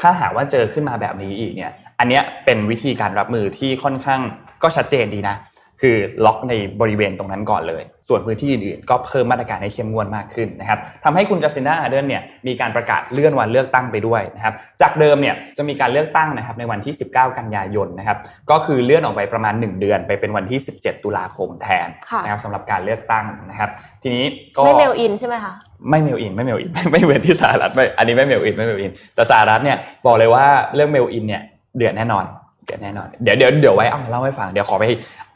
[0.00, 4.20] ถ้าหากว่าเจอขึ้นมาแบบนี้อีกเนี่ย อันเนี้ยเป็นวิธีการรับมือที่ค่อนข้าง
[4.62, 5.36] ก็ชัดเจนดีนะ
[5.82, 18.18] คือล็อกในบริเวณตรงนั้นก่อนเลย ส่วนพื้นที่อื่นๆ ก็เพิ่มมาตรการให้เข้มงวดมากขึ้นนะครับทำให้คุณจัสตินดาอาร์เดนเนี่ยมีการประกาศเลื่อนวันเลือกตั้งไปด้วยนะครับ จากเดิมเนี่ยจะมีการเลือกตั้งนะครับในวันที่ 19 กันยายนนะครับ
[18.50, 23.70] ก็คือเลื่อนออกไปประมาณ 1 เดือน ไปเป็นวันที่ 17 ตุลาคมแทนค่ะนะครับสำหรับการเลือกตั้งนะครับ
[24.02, 24.24] ทีนี้
[24.56, 25.52] ก็ไม่ mail-in ใช่ไหมคะ
[25.90, 31.42] ไม่ mail-in ไม่ mail-in ไม่เหมือนที่สหรัฐไม่อันนี้ไม่ mail-in ไม่ mail-in แต่สหรัฐเนี่ยบอกเลยว่าเรื่อง mail-in เนี่ย
[31.76, 34.84] เดือดแน่นอนเดือดแน่นอนเดี๋ยวเดี๋ยวเดี๋ยวไว้เอามาเล่าให้ฟังเดี๋ยวขอไป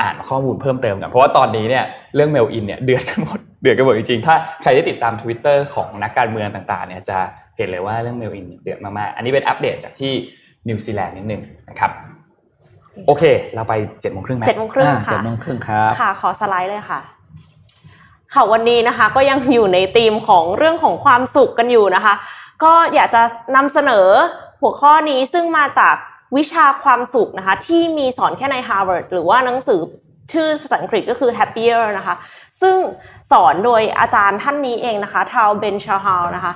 [0.00, 7.18] อ่านข้อมูลเพิ่มเติมกันเพราะว่าตอนนี้เนี่ยเรื่อง mail-in เนี่ยเดือดกันหมดเดือดกันหมดจริงๆถ้าใครได้ติดตาม Twitter ของนักการเมืองต่างๆเนี่ยจะ
[7.56, 10.12] เห็นเลยว่าเรื่อง mail-in เดือดมากๆอันนี้เป็นอัปเดตจากที่
[10.68, 11.90] นิวซีแลนด์นิดนึงนะครับ
[13.06, 17.00] โอเค เราไปเจ็ดโมงครึ่งไหมเจ็ดโมงครึ่งอ่าค่ะเจ็ดโมงครึ่งครับค่ะ ขอสไลด์เลยค่ะ
[18.34, 22.14] ค่ะวันนี้นะคะ ก็ยังอยู่ในธีมของเรื่องของความสุขกันอยู่นะคะ
[22.64, 23.22] ก็อยากจะ
[23.56, 24.08] นำเสนอ
[24.60, 25.96] หัวข้อนี้ซึ่งมาจาก
[26.36, 29.80] วิชาความสุขนะคะ ที่มีสอนแค่ใน Harvard หรือว่าหนังสือ
[30.32, 32.14] ชื่อภาษาอังกฤษก็คือ Happier นะคะ
[32.60, 32.76] ซึ่ง
[33.32, 36.52] สอนโดยอาจารย์ท่านนี้เองนะคะทาวเบนชาฮาลนะคะ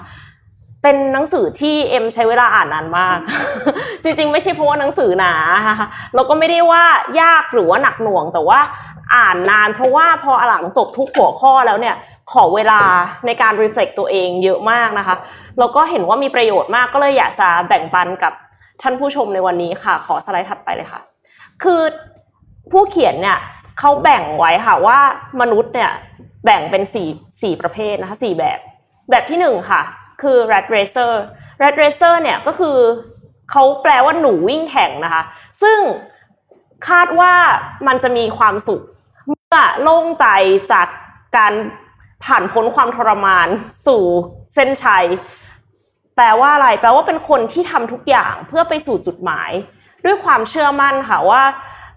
[0.83, 3.19] เป็นหนังสือที่เอ็มใช้เวลาอ่านนานมาก
[4.03, 5.35] จริงๆ ไม่ใช่เพราะว่าหนังสือหนา
[5.69, 6.85] นะคะแล้วก็ไม่ได้ว่า
[7.21, 8.61] ยากหรือว่าหนักหน่วง แต่ว่า
[9.15, 11.97] อ่านนานเพราะว่าพอหลังจบทุกหัวข้อแล้วเนี่ย
[12.33, 12.81] ขอเวลา
[13.27, 15.17] ในการรีเฟล็กตัวเองเยอะมากนะคะ
[15.59, 18.33] แล้วก็เห็นว่ามีประโยชน์มากก็เลยอยากจะแบ่งปันกับ
[18.83, 21.01] ท่านผู้ชมในวันนี้ค่ะ ขอสไลด์ถัดไปเลยค่ะ
[21.63, 21.83] คือ
[22.73, 23.39] ผู้เขียนเนี่ย
[23.79, 24.99] เขาแบ่งไว้ค่ะว่า
[25.41, 25.93] มนุษย์เนี่ย
[26.45, 27.09] แบ่งเป็นสี่
[27.43, 28.59] สี่ประเภทนะคะสี่แบบ
[29.11, 29.83] แบบที่หนึ่งค่ะ
[30.23, 31.13] คือ rat racer
[31.63, 32.77] rat racer เนี่ยก็คือ
[33.51, 35.23] เขาแปลว่าหนูวิ่งแข่งนะคะ
[35.63, 35.79] ซึ่ง
[36.89, 37.33] คาดว่า
[37.87, 38.83] มันจะมีความสุข
[39.27, 40.27] เมื่อโล่งใจ
[40.73, 40.89] จาก
[41.37, 41.53] การ
[42.25, 43.49] ผ่านพ้นความทรมาน
[43.87, 44.03] สู่
[44.55, 45.07] เส้นชัย
[46.19, 49.51] แปลว่าอะไร แปลว่าเป็นคนที่ทำทุกอย่างเพื่อไปสู่จุดหมาย
[50.05, 51.43] ด้วยความเชื่อมั่นค่ะว่า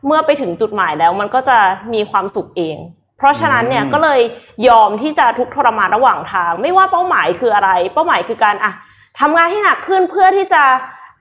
[0.06, 1.58] เมื่อไปถึงจุดหมายแล้วมันก็จะ
[1.94, 2.78] มีความสุขเอง
[3.18, 4.20] เพราะฉะนั้นเนี่ยอืมก็เลย
[4.68, 8.72] ยอมที่จะทุกข์ทรมานระหว่างทาง ไม่ว่าเป้าหมายคืออะไร เป้าหมายคือการอะ
[9.20, 10.64] ทำงานให้หนักขึ้นเพื่อที่จะ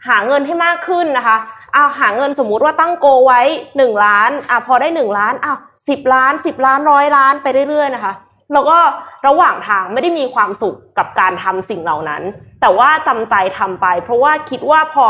[0.09, 1.37] หาเงินให้มากขึ้นนะคะ
[1.73, 3.41] เอาหาเงินสมมุติว่าตั้งโกไว้
[3.77, 5.59] หนึ่งล้านอะพอได้หนึ่งล้านอ้าว
[5.89, 8.15] สิบล้านสิบล้านร้อยล้านไปเรื่อยๆนะคะ
[8.53, 8.79] แล้วก็
[9.27, 12.23] ระหว่างทางไม่ได้มีความสุขกับการทำสิ่งเหล่านั้น
[12.61, 15.05] แต่ว่าจำใจทำไป เพราะว่าคิดว่าพอ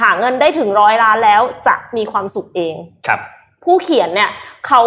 [0.00, 2.74] หาเงินได้ถึงร้อยล้านแล้วจะมีความสุขเอง
[3.06, 3.20] ครับ
[3.64, 4.30] ผู้เขียนเนี่ย
[4.66, 4.82] เขา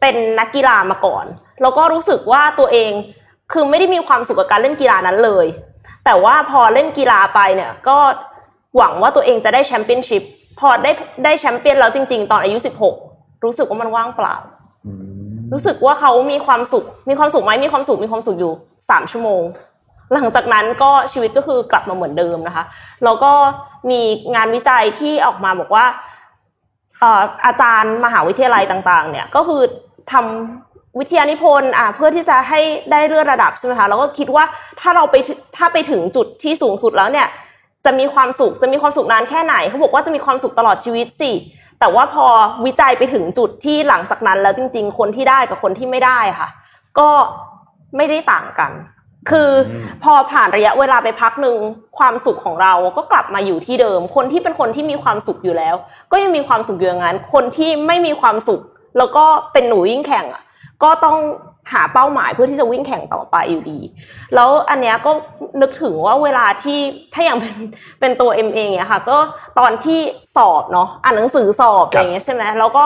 [0.00, 1.26] เป็นนักกีฬามาก่อน
[1.62, 2.92] แล้วก็รู้สึกว่าตัวเอง
[3.52, 5.46] คือไม่ได้มีความสุขกับการเล่นกีฬานั้นเลย
[6.04, 7.98] แต่ว่าพอเล่นกีฬาไปเนี่ยก็
[8.76, 10.22] หวังว่าตัวเองจะได้แชมเปี้ยนชิพ
[10.60, 10.92] พอได้
[11.24, 12.58] ได้แชมเปี้ยนแล้วจริง ๆ ตอนอายุ
[13.00, 14.54] 16 รู้สึกว่ามันว่างเปล่าอืม
[15.52, 18.52] รู้สึกว่าเขามีความสุข มีความสุขไหมมีความสุข มีความสุขอยู่
[18.90, 19.42] สามชั่วโมง
[20.12, 22.64] หลังจากนั้นก็ชีวิตก็คือกลับมาเหมือนเดิมนะคะ
[23.04, 23.32] แล้วก็
[23.90, 24.00] มี
[24.34, 25.84] งานวิจัยที่ออกมาบอกว่า
[27.46, 29.62] อาจารย์มหาวิทยาลัยต่าง ๆ เนี่ยก็คือ
[30.12, 34.44] ทำวิทยานิพนธ์อะเพื่อที่จะให้ได้เลื่อนระดับใช่ไหมคะแล้วก็คิดว่า
[34.80, 35.16] ถ้าเราไป
[35.56, 37.28] ถ้าไปถึงจุดที่สูงสุดแล้วเนี่ย
[37.84, 41.30] จะมีความสุขจะมีความสุขนานแค่ไหนเขาบอกว่าจะมีความสุขตลอดชีวิตสิ
[41.80, 42.26] แต่ว่าพอ
[42.66, 46.48] วิจัยไปถึงจุดที่หลังจากนั้นแล้วจริง ๆ คนที่ได้กับคนที่ไม่ได้ค่ะ
[46.98, 47.08] ก็
[47.96, 48.72] ไม่ได้ต่างกัน
[49.30, 51.56] คืออมพอผ่านระยะเวลาไปพักหนึ่ง
[51.98, 55.74] ความสุขของเราก็กลับมาอยู่ที่เดิม คนที่เป็นคนที่มีความสุขอยู่แล้ว
[56.12, 58.60] ก็ยังมีความสุขอยู่อย่างนั้น คนที่ไม่มีความสุข
[58.98, 60.42] แล้วก็เป็นหนูวิ่งแข่งอะ
[60.82, 61.16] ก็ต้อง
[61.72, 63.78] หาเป้าหมายเพื่อที่จะวิ่งแข่งต่อไปอยู่ดี
[64.34, 65.10] แล้วอันเนี้ยก็
[65.60, 66.78] นึกถึงว่าเวลาที่
[67.14, 67.56] ถ้าอย่างเป็น
[68.00, 69.18] เป็นตัวเอ็มเองเนี่ยค่ะ ก็
[69.58, 70.00] ตอนที่
[70.36, 72.84] สอบเนาะอ่านหนังสือสอบอะไรอย่างเงี้ยใช่ไหมแล้วก็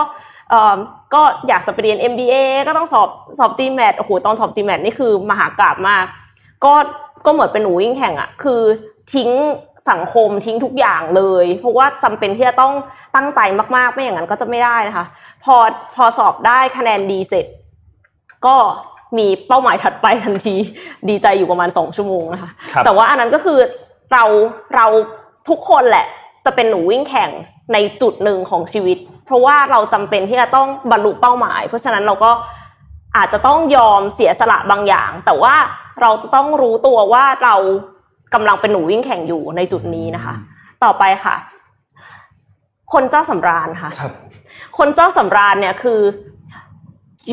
[0.49, 0.75] เอ่อ
[1.13, 2.35] ก็อยากจะไปเรียน MBA
[2.67, 6.05] ก็ต้องสอบสอบ GMAT โอ้โหตอนสอบ GMAT นี่คือมหากราบมาก
[6.63, 6.73] ก็
[7.25, 8.61] ก็เหมือนเป็นหนูวิ่งแข่งอะคือ
[9.13, 9.29] ทิ้ง
[9.91, 12.73] สังคมทิ้งทุกอย่างเลย เพราะว่าจำเป็นที่จะต้อง
[13.15, 13.39] ตั้งใจ
[13.75, 15.05] มากๆ ไม่อย่างนั้นก็จะไม่ได้นะคะ
[15.43, 15.55] พอ
[15.95, 17.45] พอสอบได้คะแนนดีเสร็จ
[18.45, 18.55] ก็
[19.17, 20.55] มีเป้าหมายถัดไปทันที
[21.09, 23.59] ดีใจอยู่ประมาณสองชั่วโมงนะคะครับแต่ว่าอันนั้นก็คือ
[24.13, 24.23] เรา
[24.75, 24.85] เรา
[25.49, 26.05] ทุกคนแหละ
[26.45, 27.29] จะเป็นหนูวิ่งแข่ง
[27.73, 32.31] ในจุดหนึ่งของชีวิต เพราะว่าเราจำเป็นที่จะต้องบรรลุเป้าหมาย เพราะฉะนั้นเราก็
[33.17, 35.55] อาจจะต้องยอมเสียสละบางอย่าง แต่ว่า
[36.01, 37.55] เราจะต้องรู้ตัวว่าเรา
[38.33, 40.33] กำลังเป็นหนูวิ่งแข่งอยู่ในจุดนี้นะคะ
[40.83, 41.35] ต่อไปค่ะ
[42.93, 44.11] คนเจ้าสำราญค่ะครับ
[44.77, 45.99] คนเจ้าสำราญเนี่ยคือ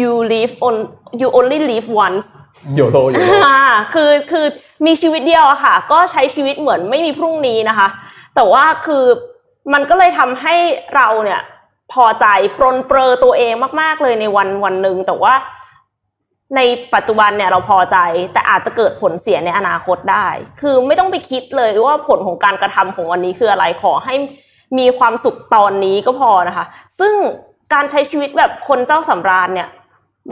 [0.01, 0.75] you live on
[1.21, 2.27] you only live once
[2.75, 3.61] โยโรโยโรอ่า
[3.95, 4.47] คือคือ
[4.87, 7.89] มีชีวิตเดียวอะค่ะ ก็ใช้ชีวิตเหมือนไม่มีพรุ่งนี้นะคะ
[8.35, 9.05] แต่ว่าคือ
[9.73, 10.55] มันก็เลยทำให้
[10.97, 11.41] เราเนี่ย
[11.93, 12.27] พอใจ
[12.59, 15.35] ปรนเปรอตัวเองมาก ๆ เลยในวันวันหนึ่งแต่ว่า
[16.57, 16.61] ใน
[16.95, 17.97] ปัจจุบันเนี่ยเราพอใจ
[18.33, 20.27] แต่อาจจะเกิดผลเสียในอนาคตได้
[20.61, 24.15] คือไม่ต้องไปคิดเลยว่าผลของการกระทำของวันนี้คืออะไรขอให้
[24.79, 26.65] มีความสุขตอนนี้ก็พอนะคะ
[27.01, 27.15] ซึ่ง
[27.75, 29.69] การใช้ชีวิตแบบคนเจ้าสำราญเนี่ย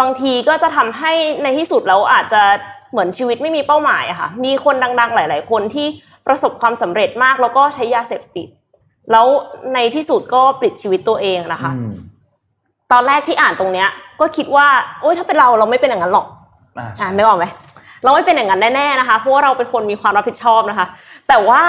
[0.01, 2.43] บางทีก็จะทำให้ในที่สุดแล้วอาจจะ
[2.91, 5.87] เหมือนชีวิตไม่มีเป้าหมายอะค่ะ มีคนดัง ๆ หลาย ๆ คนที่
[6.27, 8.49] ประสบความสำเร็จมากแล้วก็ใช้ยาเสพติด
[9.13, 9.27] แล้ว
[9.75, 11.93] ในที่สุดก็ปลิดชีวิตตัวเองนะคะอืม
[12.93, 13.89] ตอนแรกที่อ่านตรงเนี้ย
[14.21, 14.67] ก็คิดว่า
[15.01, 16.27] โอ๊ยถ้าเป็นเราเราไม่เป็นอย่างนั้นหรอก
[16.79, 17.47] อ่าอ่านึกออกไหม
[18.05, 20.87] เราไม่เป็นอย่างนั้นแน่ๆนะคะเพราะว่าเราเป็นคนมีความรับผิดชอบนะคะ
[21.29, 21.63] แต่ว่า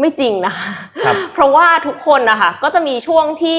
[0.00, 0.68] ไม่จริงนะคะ
[1.04, 3.58] ครับเพราะว่าทุกคนนะคะก็จะมีช่วงที่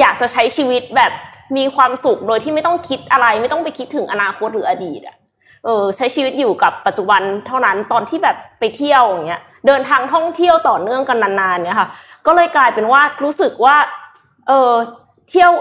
[0.00, 1.12] อยากจะใช้ชีวิตแบบ
[1.56, 5.16] มีความสุขโดยที่ไม่ต้องคิดอะไร ไม่ต้องไปคิดถึงอนาคตหรืออดีตอะ
[5.64, 11.88] เออใช้ชีวิตอยู่กับปัจจุบันเท่านั้นตอนที่แบบไปเที่ยวอย่างเงี้ยเดินทางท่องเที่ยวต่อเนื่องกันนานๆเนี่ยค่ะ
[12.26, 13.76] ก็เลยกลายเป็นว่ารู้สึกว่า
[14.48, 14.72] เออ
[15.30, 15.52] เที่ยว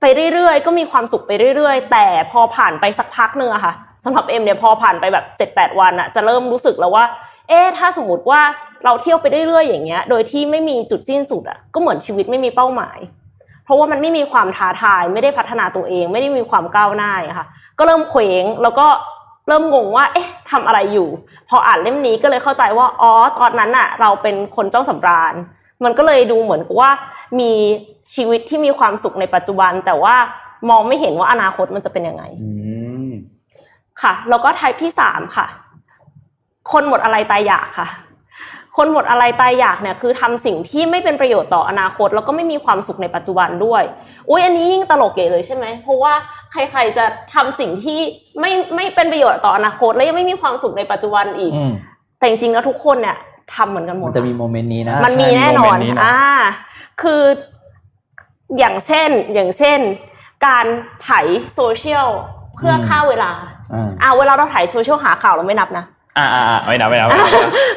[0.00, 7.04] ไปเรื่อยๆ ก็มีความสุขไปเรื่อยๆ แต่พอผ่านไปสักพักหนึ่งอะค่ะสำหรับเอ็มเนี่ยพอผ่านไปแบบเจ็ดแปดวันอะจะเริ่มรู้สึกแล้วว่า
[7.48, 8.40] เอ๊ะถ้าสมมติว่า
[8.84, 12.98] เราเที่ยวไปเรื่อยๆอย่างเงี้ย โดยที่ไม่มีจุดสิ้นสุดอะก็เหมือนชีวิตไม่มีเป้าหมาย
[13.64, 17.46] เพราะว่ามันไม่มีความท้าทาย ไม่ได้พัฒนาตัวเอง ไม่ได้มีความก้าวหน้าอะค่ะ
[17.78, 18.86] ก็เริ่มเคว้งแล้วก็
[19.48, 21.08] เริ่มงงว่า เอ๊ะทำอะไรอยู่
[21.48, 25.34] พออ่านเล่มนี้ก็เลยเข้าใจว่า อ๋อ ตอนนั้นอะเราเป็นคนเจ้าสำราญ
[25.84, 26.90] มันก็เลยดูเหมือนกับว่า
[27.40, 27.50] มี
[28.14, 30.14] ชีวิตที่มีความสุขในปัจจุบัน แต่ว่า
[30.70, 32.50] มองไม่เห็นว่าอนาคตมันจะเป็นยังไงอื
[33.08, 33.10] ม
[34.02, 35.46] ค่ะ แล้วก็ type ที่สามค่ะ
[36.72, 37.88] คนหมดอะไรตายอยากค่ะ
[38.76, 43.82] คนหมดอะไรตายอยากเนี่ยคือทำสิ่งที่ไม่เป็นประโยชน์ต่ออนาคต แล้วก็ไม่มีความสุขในปัจจุบันด้วย
[44.28, 46.14] อุ้ยอันนี้ยิ่งตลกใหญ่เลยใช่ไหมเพราะว่า
[46.52, 48.00] ใครๆจะทำสิ่งที่
[48.40, 51.72] ไม่ไม่เป็นประโยชน์ต่ออนาคต และยังไม่มีความสุขในปัจจุบันอีกอืม
[52.18, 53.16] แต่จริงๆแล้วทุกคนเนี่ย
[53.54, 56.20] ทำเหมือนกันหมดมันจะมี moment นี้นะมันมีแน่นอนใช่ moment นี้นะอ่า
[57.02, 57.22] คือ
[58.58, 59.78] อย่างเช่นอย่างเช่น
[60.46, 60.66] การ
[61.02, 61.10] ไถ
[61.54, 62.08] โซเชียล
[62.56, 63.32] เพื่อฆ่าเวลา
[63.74, 65.84] อ่าอ่าเวลาเราไถโซเชียลหาข่าวเราไม่นับนะ
[66.18, 67.30] อ่าอ่าอ่าไม่นับไม่นับไม่นับ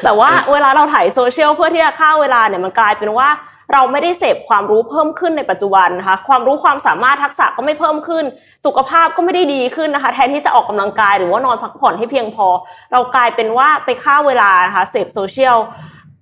[0.04, 3.28] แต่ว่าเวลาเราไถโซเชียลเพื่อที่จะฆ่าเวลาเนี่ยมันกลายเป็นว่า
[3.72, 8.24] เราไม่ได้เสพความรู้เพิ่มขึ้นในปัจจุบันนะคะความรู้ความสามารถทักษะก็ไม่เพิ่มขึ้น
[8.66, 12.46] สุขภาพก็ไม่ได้ดีขึ้นนะคะ แทนที่จะออกกำลังกายหรือว่านอนพักผ่อนให้เพียงพอ
[12.92, 15.58] เรากลายเป็นว่าไปฆ่าเวลานะคะเสพโซเชียล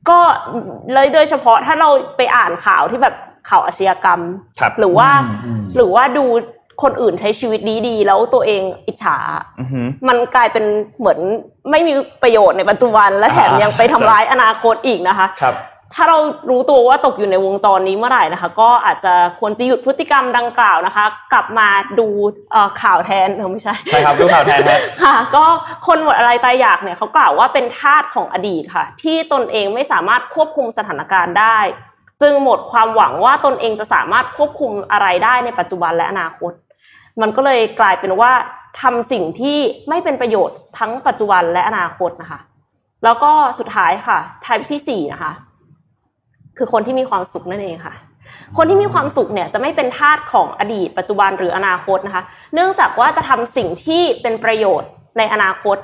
[0.08, 0.18] ก็
[0.94, 3.14] เลยโดยเฉพาะถ้าเราไปอ่านข่าวที่แบบ
[3.48, 4.20] ข่าวอาชญากรรม
[4.60, 6.24] ครับหรือว่าอืมอืมหรือว่าดู
[6.82, 9.16] คนอื่นใช้ชีวิตดีๆ แล้วตัวเองอิจฉา
[9.60, 10.64] อือหือมันกลายเป็น
[10.98, 11.18] เหมือน
[11.70, 15.56] ไม่มีประโยชน์ในปัจจุบัน และแถมยังไปทำร้ายอนาคตอีกนะคะครับ
[15.94, 16.18] ถ้าเรา
[16.50, 22.08] รู้ตัวว่าตกอยู่ในวงจรนี้เมื่อไหร่นะคะ ก็อาจจะควรจะหยุดพฤติกรรมดังกล่าวนะคะ กลับมาดู
[22.52, 25.44] เอ่อข่าวแทนเออไม่ใช่ใช่ครับดูข่าวแทนฮะค่ะ ก็
[25.86, 31.58] คนหมดอะไรตายอยากเนี่ยเขากล่าวว่าเป็นทาสของอดีตค่ะ ที่ตนเองไม่สามารถควบคุมสถานการณ์ได้
[32.22, 36.52] จึงหมดความหวังว่าตนเองจะสามารถควบคุมอะไรได้ในปัจจุบันและอนาคต
[37.22, 38.32] มันก็เลยกลายเป็นว่า
[38.82, 42.40] ทำสิ่งที่ไม่เป็นประโยชน์ทั้งปัจจุบันและอนาคตนะคะ
[43.04, 45.32] แล้วก็สุดท้ายค่ะ ทายที่สี่นะคะ
[46.56, 47.94] คือคนที่มีความสุขนั่นเองค่ะ
[48.56, 52.22] คนที่มีความสุขเนี่ยจะไม่เป็นทาสของอดีต ปัจจุบันหรืออนาคตนะคะ
[52.54, 55.76] เนื่องจากว่าจะทำสิ่งที่เป็นประโยชน์ในอนาคต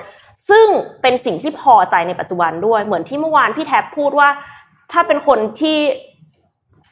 [0.49, 0.67] ซึ่ง
[1.01, 4.29] เป็นสิ่งที่พอใจในปัจจุบันด้วย เหมือนที่เมื่อวานพี่แท็บพูดว่า
[4.91, 5.77] ถ้าเป็นคนที่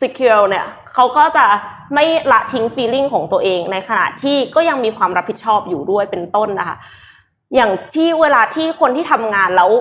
[0.01, 1.45] secure เนี่ยเขาก็จะ
[1.93, 6.77] ไม่ละทิ้ง feeling ของตัวเองในขณะที่ก็ยังมีความรับผิดชอบอยู่ด้วยเป็นต้นนะคะ
[7.55, 9.71] อย่างที่เวลาที่คนที่ทำงานแล้ว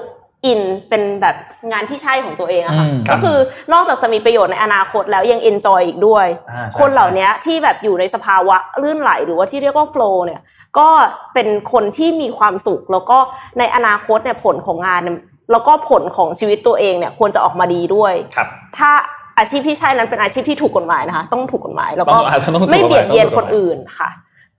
[0.47, 1.37] อินเป็นแบบ
[1.71, 3.37] งานที่ใช่ของตัวเองอะค่ะอืมก็คือ
[3.73, 10.41] นอกจากจะมีประโยชน์ในอนาคตแล้วยัง enjoy อีกด้วยอ่าใช่คนเหล่านี้ที่แบบอยู่ในสภาวะลื่นไหล หรือว่าที่เรียกว่า flow เนี่ย
[10.79, 10.89] ก็
[11.35, 13.19] เป็นคนที่มีความสุข แล้วก็
[13.59, 15.17] ในอนาคตเนี่ยผลของงานเนี่ย
[15.53, 18.91] แล้วก็ผลของชีวิตตัวเองเนี่ยควรจะออกมาดีด้วย ครับ ถ้า
[19.39, 24.11] อาชีพที่ใช่นั้นเป็นอาชีพที่ถูกกฎหมายนะคะ ต้องถูกกฎหมายแล้วก็ต้องอาจจะต้องถูกกฎหมายไม่เบียดเบียนต้องถูกกฎหมายคนอื่นค่ะ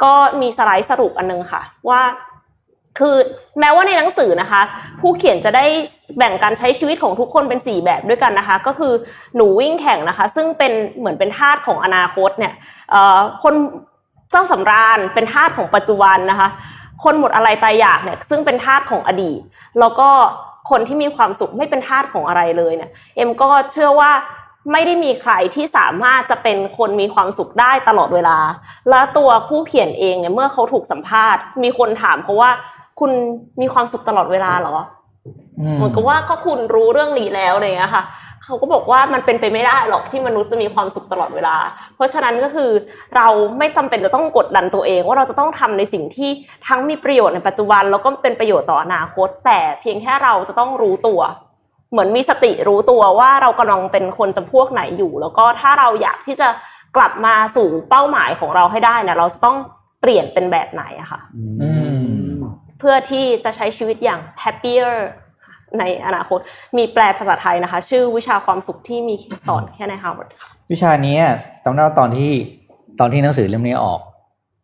[0.04, 2.02] ก็มีสไลด์สรุปอันนึงค่ะ ว่า
[3.00, 3.16] คือ
[3.60, 4.62] แม้ว่าในหนังสือนะคะ
[5.02, 5.66] ผู้เขียนจะได้
[6.18, 8.94] แบ่งการใช้ชีวิตของทุกคนเป็นสี่แบบด้วยกันนะคะ ก็คือ
[9.36, 12.54] หนูวิ่งแข่งนะคะ ซึ่งเป็นเหมือนเป็นทาสของอนาคตเนี่ย
[12.92, 13.54] เอ่อคน
[14.32, 16.50] เจ้าสำราญเป็นทาสของปัจจุบันนะคะ
[17.04, 19.40] คนหมดอะไรตายอยากเนี่ย ซึ่งเป็นทาสของอดีต
[19.80, 20.10] แล้วก็
[20.70, 24.12] คนที่มีความสุขไม่เป็นทาสของอะไรเลยเนี่ย เอ็มก็เชื่อว่า
[24.72, 28.38] ไม่ได้มีใครที่สามารถจะเป็นคนมีความสุขได้ตลอดเวลา
[28.90, 32.52] แล้วตัวผู้เขียนเองเนี่ยเมื่อเขาถูกสัมภาษณ์ มีคนถามเขาว่า
[33.00, 33.12] คุณ
[33.62, 34.76] มีความสุขตลอดเวลาเหรอ
[35.60, 38.04] อืมเหมือนกับว่าก็คุณรู้เรื่องนี้แล้วอะไรอย่างเงี้ยค่ะ
[38.46, 41.56] เขาก็บอกว่ามันเป็นไปไม่ได้หรอกที่มนุษย์จะมีความสุขตลอดเวลา
[41.96, 42.70] เพราะฉะนั้นก็คือ
[43.16, 46.30] เราไม่จำเป็นจะต้องกดดันตัวเอง ว่าเราจะต้องทำในสิ่งที่
[46.68, 51.22] ทั้งมีประโยชน์ในปัจจุบัน แล้วก็เป็นประโยชน์ต่ออนาคต แต่เพียงแค่เราจะต้องรู้ตัว
[51.92, 56.48] เหมือนมีสติรู้ตัวว่าเรากำลังเป็นคนจำพวกไหนอยู่ แล้วก็ถ้าเราอยากที่จะ
[56.96, 59.58] กลับมาสู่เป้าหมายของเราให้ได้เนี่ยเราจะต้อง
[60.02, 61.20] เปลี่ยนเป็นแบบไหนอะค่ะ
[61.62, 61.70] อื
[62.34, 62.36] ม
[62.80, 64.94] เพื่อที่จะใช้ชีวิตอย่าง happier
[65.80, 66.40] ในอนาคต
[66.78, 69.16] มีแปลภาษาไทยนะคะ ชื่อวิชาความสุขที่มี
[69.48, 70.30] สอนแค่ใน Harvard
[70.72, 71.18] วิชานี้
[71.64, 72.32] จำได้ว่าตอนที่
[73.00, 74.00] ตอนที่หนังสือเล่มนี้ออก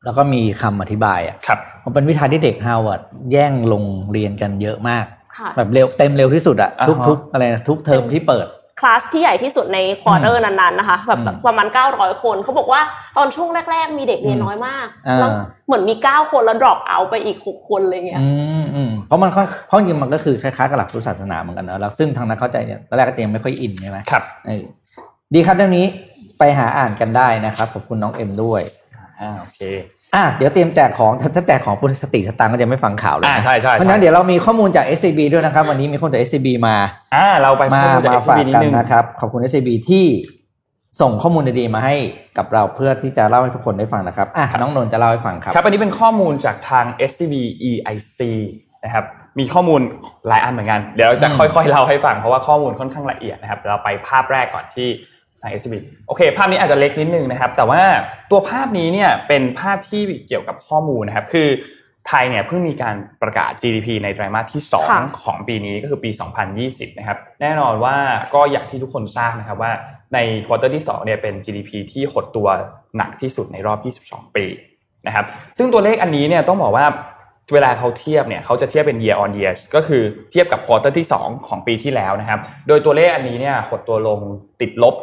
[0.05, 5.16] แล้วก็มีคำอธิบายอะครับมันเป็นวิชาที่เด็กฮาวาดแย่งลงเรียนกันเยอะมากค่ะ
[5.57, 8.47] แบบเร็วเต็มเร็วที่สุดอะอ่าฮะทุกทุกอะไรนะทุกเทอมที่เปิด
[8.81, 12.81] คลาสที่ใหญ่ที่สุดใน quarter นั้นๆนะคะแบบอืมประมาณ 900 คน เขาบอกว่า
[13.17, 15.29] ตอนช่วงแรก ๆ มีเด็กเรียนน้อยมากอ่าแล้ว
[15.67, 18.27] เหมือนมี 9 คนแล้ว drop out ไปอีก 6 คนอะไรเงี้ยอื
[18.63, 24.63] มอืมเพราะมันค่อนเพราะจริงๆมันก็คือคล้ายๆกับหลักพุทธศาสนาเหมือนกันเนอะแล้วซึ่งทางนักเข้าใจเนี่ยตอนแรกก็ยังไม่ค่อยอินใช่ไหมครับเออ
[25.33, 25.85] ดีครับเรื่องนี้
[26.39, 28.61] ไปหาอ่านกันได้นะครับขอบคุณน้องเอ็มด้วย
[29.19, 29.61] อ่าโอเค
[30.15, 36.75] อะเดี๋ยวเตรียมแจกของถ้าถ้าแจกของปุณสติสตางค์ก็จะไม่ฟังข่าวเลยอ่านะใช่ใช่เพราะฉะนั้นเดี๋ยวเรามีข้อมูลจาก SCB ด้วยนะครับ วันนี้มีคนจาก SCB มา
[37.15, 40.05] อ่าเราไปมาข้อมูลจากมาฝาก SCB นิดกันนึงนะครับ ขอบคุณ SCB ที่
[41.01, 41.95] ส่งข้อมูลดีๆมาให้
[42.37, 47.33] กับเราเพื่อที่จะเล่าให้ทุกคนได้ฟังนะครับอะน้องนนท์จะเล่าให้ฟังครับครับอันนี้เป็นข้อมูลจากทาง SCB
[47.69, 48.19] EIC
[48.83, 49.05] นะครับ
[49.39, 49.81] มีข้อมูล
[50.27, 54.87] หลายอันเหมือนกัน เดี๋ยวจะอืมค่อยๆเล่าให้ฟังเพราะว่าข้อมูลค่อนข้างละเอียดนะครับเดี๋ยวเราไปภาพแรกก่อนที่
[55.41, 55.75] ทาง SCB
[56.07, 57.81] โอเค ภาพนี้อาจจะเล็กนิดนึงนะครับ แต่ว่า
[58.31, 61.49] ตัวภาพนี้เนี่ยเป็นภาพที่เกี่ยวกับข้อมูลนะครับ คือ
[62.07, 66.09] ไทยเนี่ยเพิ่งมีการประกาศ GDP ในไตรมาสที่ค่ะ2ของปีนี้ก็คือปี
[66.55, 67.95] 2020 นะครับ แน่นอนว่า
[68.33, 69.71] ก็อย่างที่ทุกคนทราบนะครับว่า
[70.13, 72.47] ใน quarter ที่2เนี่ยเป็น GDP ที่หดตัว
[72.97, 73.73] หนักที่สุดในรอ
[74.03, 74.45] บ 22 ปี
[75.07, 75.25] นะครับ
[75.57, 76.85] ซึ่งตัวเลขอันนี้เนี่ยต้องบอกว่า
[77.53, 84.19] เวลาเขาเทียบเนี่ยเขาจะเทียบเป็น year on year ก็คือเทียบกับ quarter ที่ 2 ของปีที่แล้วนะครับ โดยตัวเลขอันนี้เนี่ยหดตัวลง
[84.61, 84.95] ติดลบ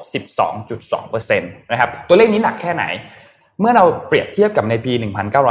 [0.62, 2.84] 12.2%นะครับ ตัวเลขนี้หนักแค่ไหน
[3.60, 4.92] เมื่อเราเปรียบเทียบกับในปี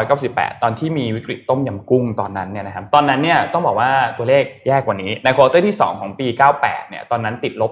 [0.02, 6.28] 1998 ตอนที่มีวิกฤตต้มยำกุ้งตอนนั้นเนี่ยนะครับ ตอนนั้นเนี่ยต้องบอกว่าตัวเลขแย่กว่านี้ ใน quarter ที่ 2 ของปี
[6.60, 7.72] 98 เนี่ย ตอนนั้นติดลบ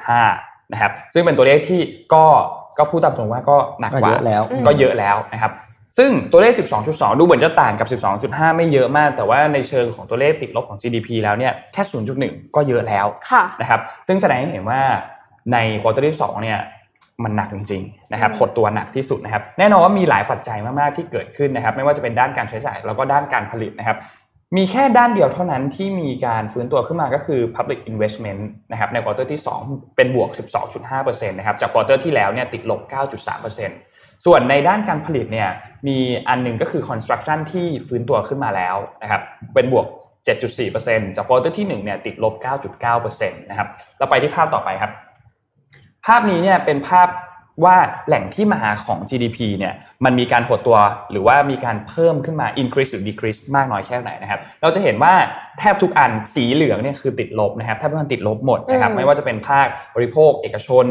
[0.00, 1.80] 12.5 นะครับ ซึ่งเป็นตัวเลขที่
[2.14, 2.24] ก็
[2.78, 5.52] ก็พูดตามตรงว่าก็หนักกว่าก็เยอะแล้วก็เยอะแล้วนะครับ
[5.98, 6.52] ซึ่งตัวเลข
[6.86, 7.88] 12.2 ดูเหมือนจะต่างกับ
[8.22, 11.82] 12.5 ไม่เยอะมาก แต่ว่าในเชิงของตัวเลขติดลบของ GDP แล้วเนี่ยแค่
[12.18, 14.80] 0.1 ก็เยอะแล้วค่ะนะครับซึ่งแสดงให้เห็นว่า
[15.52, 16.58] ใน quarter ที่สองเนี่ย
[17.24, 23.98] มันหนักจริงๆนะครับอืมหดตัวหนักที่สุดนะครับแน่นอนว่ามีหลายปัจจัยมากๆที่เกิดขึ้นนะครับ ไม่ว่าจะเป็นด้านการใช้จ่ายแล้วก็ด้านการผลิตนะครับ
[24.56, 30.30] มีแค่ด้านเดียวเท่านั้นที่มีการฟื้นตัวขึ้นมาก็คือ public investment นะครับใน quarter ที่ 2 เป็นบวก
[30.78, 33.89] 12.5%นะครับจาก quarter ที่แล้วเนี่ยติดลบ 9.3%
[34.26, 35.50] ส่วนในด้านการผลิตเนี่ย
[35.88, 39.22] มีอันหนึ่งก็คือ construction ที่ฟื้นตัวขึ้นมาแล้วนะครับ
[39.54, 39.86] เป็นบวก
[40.50, 42.34] 7.4%จาก quarter ที่1เนี่ยติดลบ
[42.82, 44.92] 9.9%นะครับเราไปที่ภาพต่อไปครับ
[46.06, 47.08] ภาพนี้เนี่ยเป็นภาพ
[47.64, 50.78] ว่าแหล่งที่มาของ GDP เนี่ยมันมีการหดตัว
[51.10, 55.14] หรือว่ามีการเพิ่มขึ้นมา increase หรือ decrease มากน้อยแค่ไหนนะครับ เราจะเห็นว่า
[55.58, 60.86] แทบทุกอันสีเหลืองเนี่ยคือติดลบนะครับแทบทุกอันติดลบหมดนะครับอืมไม่ว่าจะเป็นภาคบริโภค เอกชน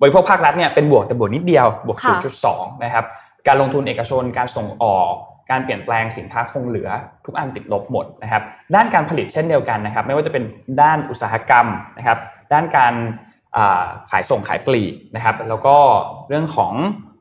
[0.00, 2.16] บริโภคภาครัฐเนี่ยเป็นบวกแต่บวกนิดเดียวบวกค่ะ
[2.48, 3.04] 0.2 นะครับ
[3.46, 5.12] การลงทุนเอกชนการส่งออก
[5.50, 6.88] การเปลี่ยนแปลงสินค้าคงเหลือ
[7.26, 8.42] ทุกอันติดลบหมดนะครับ
[8.74, 10.44] ด้านการผลิตเช่นเดียวกันนะครับ ไม่ว่าจะเป็น
[10.82, 11.66] ด้านอุตสาหกรรม
[11.98, 12.18] นะครับ
[12.52, 13.33] ด้านการอ่า
[14.10, 15.76] ขายส่งขายปลีกนะครับแล้วก็
[16.28, 16.74] เรื่องของ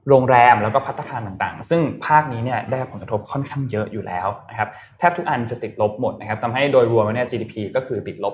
[0.10, 8.34] โรงแรมแล้วก็พัตตาคารต่างๆ ซึ่งภาคนี้เนี่ยได้รับผลกระทบค่อนข้างเยอะอยู่แล้วนะครับแทบทุกอันจะติดลบหมดนะครับทำให้โดยรวมแล้วเนี่ย GDP ก็คือติดลบ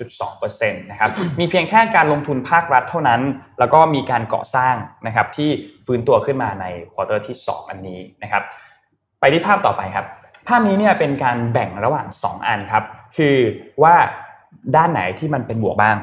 [0.00, 3.20] 12.2%นะครับมีเพียงแค่การลงทุนภาครัฐเท่านั้น
[3.58, 4.74] แล้วก็มีการก่อสร้าง
[5.06, 5.50] นะครับที่
[5.86, 8.42] ฟื้นตัวขึ้นมาในquarter ที่ 2 อันนี้นะครับ
[9.20, 10.06] ไปที่ภาพต่อไปครับ
[10.48, 12.84] ภาพนี้เนี่ยเป็นการแบ่งระหว่าง 2 อันครับ
[13.16, 13.36] คือ
[13.82, 13.94] ว่า
[14.76, 15.96] ด้านไหนที่มันเป็นบวกบ้าง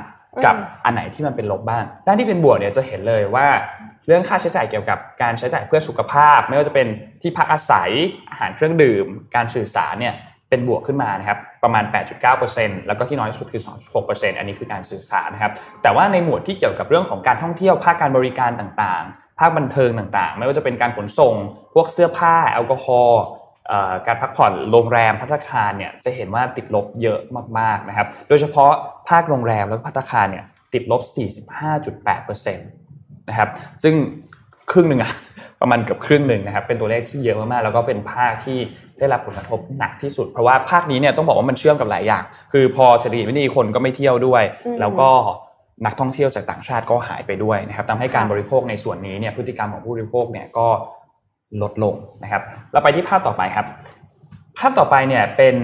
[0.45, 3.47] กับอันไหนที่มันเป็นลบบ้าง ด้านที่เป็นบวกเนี่ยจะเห็นเลยว่า
[4.08, 6.88] เรื่องค่าใช้จ่ายเกี่ยวกับการใช้จ่ายเพื่อสุขภาพ ไม่ว่าจะเป็น
[7.21, 7.89] ที่พักอาศัย
[8.30, 10.13] อาหารเครื่องดื่ม การสื่อสารเนี่ย
[10.50, 11.84] เป็นบวกขึ้นมานะครับประมาณ
[12.36, 13.63] 8.9%แล้วก็ที่น้อยสุดคือ
[14.00, 15.52] 2.6%อันนี้คือการสื่อสารนะครับ
[15.84, 21.34] แต่ว่าในหมวดที่เกี่ยวกับเรื่องของการท่องเที่ยวภาคการบริการต่างๆ ภาคบันเทิงต่างๆ ไม่ว่าจะเป็นการขนส่ง
[21.73, 23.21] พวกเสื้อผ้าแอลกอฮอล์
[24.08, 27.19] การพักผ่อนโรงแรมพัตตาคารเนี่ยจะเห็นว่าติดลบเยอะ
[27.60, 28.71] มากๆนะครับโดยเฉพาะ
[29.10, 31.02] ภาคโรงแรมแล้วก็พัตตาคารเนี่ยติดลบ
[31.96, 33.50] 45.8%นะครับ
[33.83, 33.96] ซึ่ง
[34.71, 35.12] ครึ่งหนึ่งอะ
[35.62, 38.58] ประมาณเกือบครึ่งหนึ่งนะครับ เป็นตัวเลขที่เยอะมากๆแล้วก็เป็นภาคที่
[39.00, 42.23] ได้รับผลกระทบหนักที่สุด เพราะว่าภาคนี้เนี่ยต้องบอกว่ามันเชื่อมกับหลายอย่าง
[42.54, 45.10] คือพอเศรษฐกิจไม่ดีคนก็ไม่เที่ยวด้วยอืมแล้วก็
[45.85, 50.67] นักท่องเที่ยวจากต่างชาติก็หายไปด้วยนะครับทำให้การค่ะบริโภคในส่วนนี้เนี่ยพฤติกรรมของผู้บริโภคเนี่ยก็
[51.62, 52.41] ลดลงนะครับ
[52.71, 53.67] เราไปที่ภาพต่อไปครับ
[54.58, 55.56] ภาพต่อไปเนี่ยเป็น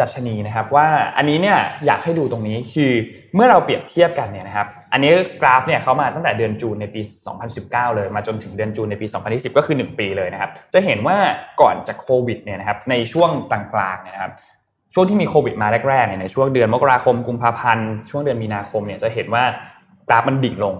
[0.00, 2.92] ดัชนีนะครับว่าอันนี้เนี่ยอยากให้ดูตรงนี้คือ
[3.34, 5.10] เมื่อเราเปรียบเทียบกันเนี่ยนะครับอันนี้
[5.40, 7.00] กราฟเนี่ยเขามาตั้งแต่เดือนจูนในปี
[7.48, 11.16] 2019 เลยมาจนถึงเดือนจูนในปี 2020 ก็คือ 1 ปีเลยนะครับ จะเห็นว่า
[11.60, 14.32] ก่อนจากโควิดเนี่ยนะครับในช่วงกลางๆเนี่ยนะครับ
[14.94, 19.44] ช่วงที่มีโควิดมาแรกๆเนี่ยในช่วงเดือนมกราคมกุมภาพันธ์ช่วงเดือนมีนาคมเนี่ยจะเห็นว่า
[20.08, 20.74] กราฟมันดิ่งลง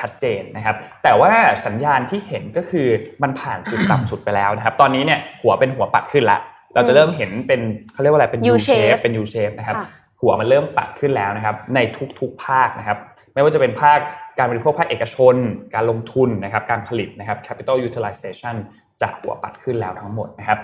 [0.00, 1.32] ชัดเจนนะครับ แต่ว่า
[1.66, 2.86] สัญญาณที่เห็นก็คือ
[3.22, 6.38] มันผ่านจุดต่ำสุดไปแล้วนะครับ ตอนนี้เนี่ยหัวเป็นหัวปัดขึ้นละ
[6.74, 7.60] เราจะเริ่มเห็นเป็น
[7.92, 9.86] เขาเรียกว่าอะไรเป็น U U shape shape เป็น U shape นะครับค่ะ
[10.20, 11.78] หัวมันเริ่มปัดขึ้นแล้วนะครับ ใน
[12.20, 12.98] ทุกๆภาคนะครับ
[13.34, 13.98] ไม่ว่าจะเป็นภาค
[14.38, 15.34] การบริโภคภาคเอกชน
[15.74, 18.56] การลงทุนนะครับ การผลิตนะครับ capital utilization
[19.02, 20.58] จากหัวปัดขึ้นแล้วทั้งหมดนะครับ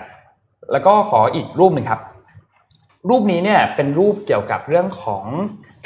[0.71, 2.01] แล้วก็ขออีกรูปหนึ่งครับ
[3.09, 5.25] รูปนี้เนี่ยเป็นรูปเกี่ยวกับเรื่องของ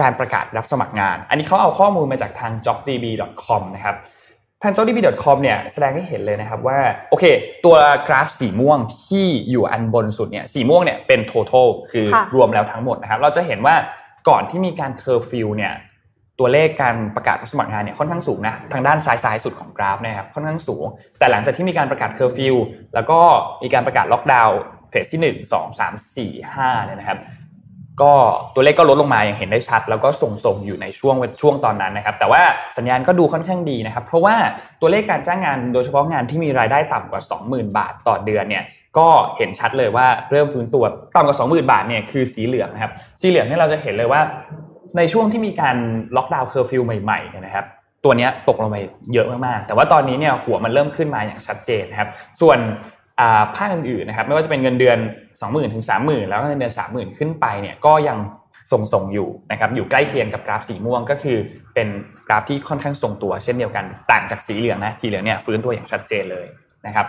[0.01, 3.95] การประกาศรับสมัครงาน อันนี้เขาเอาข้อมูลมาจากทาง jobdb.com นะครับ
[4.63, 7.25] ทาง jobdb.com เนี่ยแสดงให้เห็นเลยนะครับว่าโอเค
[7.65, 7.75] ตัว
[8.07, 13.75] กราฟสีม่วงที่อยู่อันบนสุดเนี่ยสีม่วงเนี่ยเป็น total คือค่ะรวมแล้วทั้งหมดนะครับเราจะเห็นว่า
[14.29, 15.73] ก่อนที่มีการเคอร์ฟิวเนี่ย
[16.39, 20.85] ตัวเลขการประกาศรับสมัครงานเนี่ยค่อนข้างสูงนะทางด้านซ้ายซ้ายสุดของกราฟนะครับค่อนข้างสูง
[21.19, 22.55] แต่หลังจากที่มีการประกาศเคอร์ฟิว
[22.93, 23.19] แล้วก็
[23.63, 24.57] มีการประกาศล็อกดาวน์
[24.89, 27.19] เฟสที่หนึ่งสองสามสี่ห้าเนี่ยนะครับ
[28.01, 28.13] ก็
[28.53, 32.41] ตัวเลขก็ลดลงมาอย่างเห็นได้ชัด แล้วก็ทรงทรงอยู่ในช่วงช่วงตอนนั้นนะครับ แต่ว่า
[32.77, 34.35] สัญญาณก็ดูค่อนข้างดีนะครับ เพราะว่า
[34.81, 38.63] ตัวเลขการจ้างงานโดยเฉพาะงานที่มีรายได้ต่ำกว่า 20,000 บาทต่อเดือนเนี่ย
[38.97, 40.83] ก็เห็นชัดเลยว่าเริ่มฟื้นตัว
[41.15, 44.21] ต่ำกว่า 20,000 บาทเนี่ยคือสีเหลืองนะครับ สีเหลืองเนี่ยเราจะเห็นเลยว่า
[44.97, 45.75] ในช่วงที่มีการ
[46.15, 47.65] ล็อกดาวน์เคอร์ฟิวใหม่ๆนะครับ
[48.03, 48.77] ตัวนี้ตกลงไป
[49.13, 52.09] เยอะมากๆ แต่ว่าตอนนี้เนี่ยหัวมันเริ่มขึ้นมาอย่างชัดเจนนะครับ
[52.41, 52.57] ส่วน
[53.55, 54.97] ภาคอื่นๆนะครับไม่ว่าจะเป็นเงินเดือน
[55.35, 58.17] 20,000ถึง30,000 แล้วก็เงินเดือน 30,000 ขึ้นไปเนี่ยก็ยัง
[58.71, 61.37] ทรงๆอยู่นะครับอยู่ใกล้เคียงกับกราฟสีม่วงก็คือ
[61.73, 61.87] เป็น
[62.27, 66.45] กราฟที่ค่อนข้างทรงตัวเช่นเดียวกัน ต่างจากสีเหลืองนะสีเหลืองเนี่ยฟื้นตัวอย่างชัดเจนเลย
[66.85, 67.05] นะครับ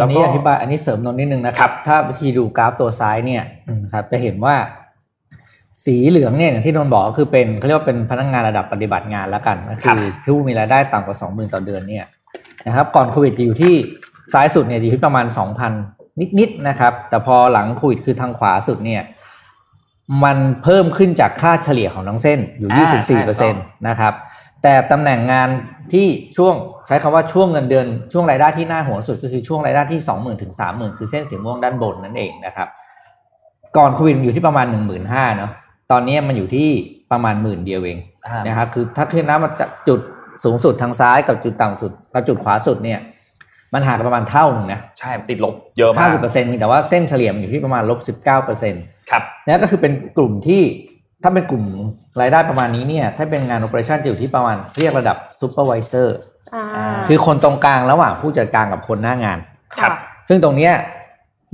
[0.00, 3.42] อันนี้อธิบายอันนี้เสริมนนนิดนึงนะคครัรับบถ้าวิธีดูกราฟตัวซ้ายเนี่ย
[3.84, 4.54] นะครับ จะเห็นว่า
[5.84, 12.04] สีเหลืองเนี่ยอย่างที่นนท์บอกก็คือเป็นเขาเรียกว่าเป็นพนักงานระดับปฏิบัติงานแล้วกันก็คือผู้มีรายได้ต่ำกว่าสองหมื่นต่อเดือนเนี่ย
[12.66, 13.74] นะครับ ก่อนโควิดจะอยู่ที่
[14.32, 15.72] ซ้ายสุดเนี่ยอยู่ที่ประมาณสองพัน
[16.38, 19.02] นิดๆนะครับ แต่พอหลังโควิดคือทางขวาสุดเนี่ย
[20.24, 23.58] มันเพิ่มขึ้นจากค่าเฉลี่ยของทั้งเส้นอยู่ยี่สิบสี่เปอร์เซ็นต
[23.88, 24.12] นะครับ
[24.62, 25.48] แต่ตำแหน่งงาน
[25.92, 26.06] ที่
[26.36, 26.54] ช่วง
[26.86, 32.68] ใช้คำว่าช่วงเงินเดือนช่วงรายได้ที่น่าห่วงสุดก็คือช่วงรายได้ที่สองหมื่นถึงสามหมื่นคือเส้นสีม่วงด้านบนนั่นเองนะครับ
[33.76, 35.50] ก่อนโควิดมันอยู่ที่ประมาณหนึ่งหมื่นห้าเนาะ
[35.90, 36.68] ตอนนี้มันอยู่ที่
[37.12, 40.00] ประมาณหมื่นเดียวเองอ่านะครับคือถ้าขึ้นน้ำมาจากจุด
[40.44, 43.00] สูงสุดทางซ้ายกับจุดต่ำสุดกับจุดขวาสุดเนี่ย
[43.74, 50.62] มันห่างกันประมาณเท่าหนึ่งนะใช่ติดลบเยอะมากห้าสิบเปอร์เซ็นต์แต่ว่าเส้นเฉลี่ยมันอยู่ที่ประมาณลบสิบเก้าเปอร์เซ็นต์ครับนั่นก็คือเป็นกลุ่มที่
[51.22, 51.64] ถ้าเป็นกลุ่ม
[52.20, 56.16] รายได้ประมาณนี้เนี่ย ถ้าเป็นงาน operation จะอยู่ที่ประมาณเรียกระดับ supervisor
[56.54, 56.64] อ่า
[57.08, 59.38] คือคนตรงกลางระหว่างผู้จัดการกับคนหน้างาน
[59.80, 59.92] ครับ
[60.28, 60.74] ซึ่งตรงเนี้ย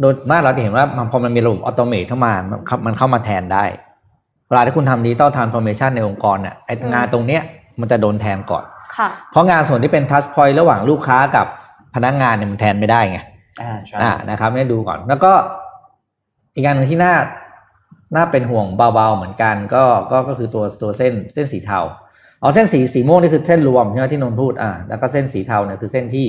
[0.01, 3.65] โดยมากเราจะเห็นว่ามันพอมันมีระบบอัตโนมัติเข้ามามันเข้ามันเข้ามาแทนได้
[4.49, 7.43] เวลาที่คุณทำ digital transformation ในองค์กรเนี่ยไอ้งานตรงเนี้ย
[7.81, 8.65] มันจะโดนแทนก่อน
[8.97, 11.47] ค่ะเพราะงานส่วนที่เป็น touchpoint ระหว่างลูกค้ากับ
[11.95, 13.19] พนักงานเนี่ยมันแทนไม่ได้ไง
[13.61, 15.33] อ่าใช่อ่านะครับเนี่ยดูก่อน แล้วก็
[16.55, 17.15] อีกการหนึ่งที่น่า
[18.15, 21.81] น่าเป็นห่วงเบาๆเหมือนกัน ก็ก็ก็คือตัวตัวเส้นเส้นสีเทา
[22.43, 26.27] อ๋อเส้นสีสีม่วงนี่คือเส้นรวมใช่ไหมที่นนท์พูดอ่าแล้วก็เส้นสีเทาเนี่ยคือเส้นที่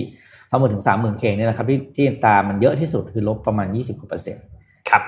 [0.49, 4.43] สองหมื่นถึงสามหมื่นเคนี่แหละครับที่ที่ตามมันเยอะที่สุดคือลบประมาณยี่สิบกว่าเปอร์เซ็นต์
[4.89, 5.01] ครับ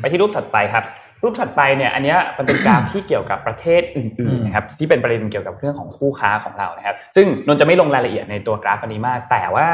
[0.00, 0.84] ไปที่รูปถัดไปครับ
[1.22, 9.68] รูปถัดไปเนี่ยอันเนี้ยมันเป็นกราฟที่เกี่ยวกับประเทศอื่นๆนะครับที่เป็นประเด็นเกี่ยวกับเรื่องของคู่ค้าของเรานะครับ ซึ่งนนท์จะไม่ลงรายละเอียดในตัวกราฟอันนี้มาก แต่ว่า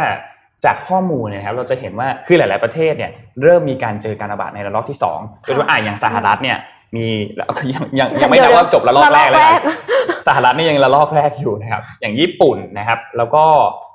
[0.65, 3.11] จากข้อมูลเนี่ยนะครับเราจะเห็นว่าคือหลาย ๆประเทศเนี่ย
[3.43, 6.59] เริ่มมีการเจอการระบาดในระลอกที่สองโดยเฉพาะอ่าอย่างสหรัฐเนี่ย
[6.97, 13.45] มีแล้วยังยังยังไม่นับว่าจบระลอกแรกเลยระลอกแรนะกสหรัฐนี่ยังระลอกแรกอยู่นะครับ อย่างญี่ปุ่นนะครับ แล้วก็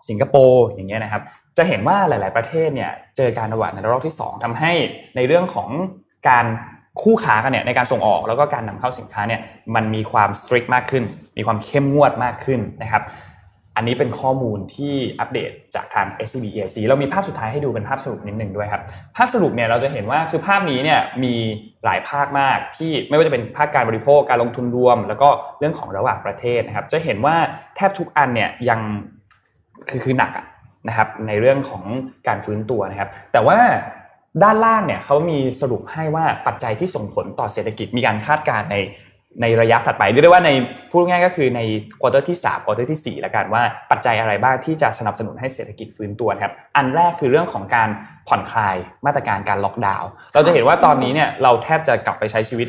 [0.10, 1.22] สิงคโปร์อย่างเงี้ยนะครับ
[1.58, 4.72] จะเห็นว่าหลาย ๆประเทศเนี่ยเจอการระบาดในระลอกที่ 2ทำให้
[5.16, 5.70] ในเรื่องของ
[6.30, 6.46] การ
[7.04, 9.42] คู่ค้ากันเนี่ยในการส่งออกแล้วก็การนำเข้าสินค้าเนี่ย
[9.76, 11.04] มันมีความสตริกมากขึ้น
[11.38, 13.04] มีความเข้มงวดมากขึ้นนะครับ
[13.76, 18.84] อันนี้เป็นข้อมูลที่อัปเดตจากทาง s b e c เรามีภาพสุดท้ายให้ดูเป็นภาพสรุปนิดหนึ่งด้วยครับ
[19.18, 21.34] ภาพสรุปเนี่ยเราจะเห็นว่าคือภาพนี้เนี่ยมี
[21.86, 25.30] หลายภาคมากที่ไม่ว่าจะเป็นภาคการบริโภคการลงทุนรวม แล้วก็
[25.60, 27.36] เรื่องของระหว่างประเทศนะครับ จะเห็นว่า
[27.76, 28.80] แทบทุกอันเนี่ยยัง
[29.90, 30.32] คือคือหนัก
[30.88, 31.84] นะครับในเรื่องของ
[32.28, 33.58] การฟื้นตัวนะครับ แต่ว่า
[34.44, 38.78] ด้านล่างเนี่ยเขามีสรุปให้ว่าปัจจัยที่ส่งผลต่อเศรษฐกิจมีการคาดการณ์ใน
[39.42, 40.50] ในระยะถัดไปเรียกได้ว่าใน
[40.92, 41.62] พูดง่ายๆก็คือใน
[42.02, 47.90] quarter ที่3 quarter ที่4แล้วกันว่าปัจจัยอะไรบ้างที่จะสนับสนุนให้เศรษฐกิจฟื้นตัวนะครับอันแรกคือเรื่องของการ
[48.28, 48.76] ผ่อนคลาย
[49.06, 52.68] มาตรการการล็อกดาวน์เราจะเห็นว่าตอนนี้เนี่ยเราแทบจะกลับไปใช้ชีวิต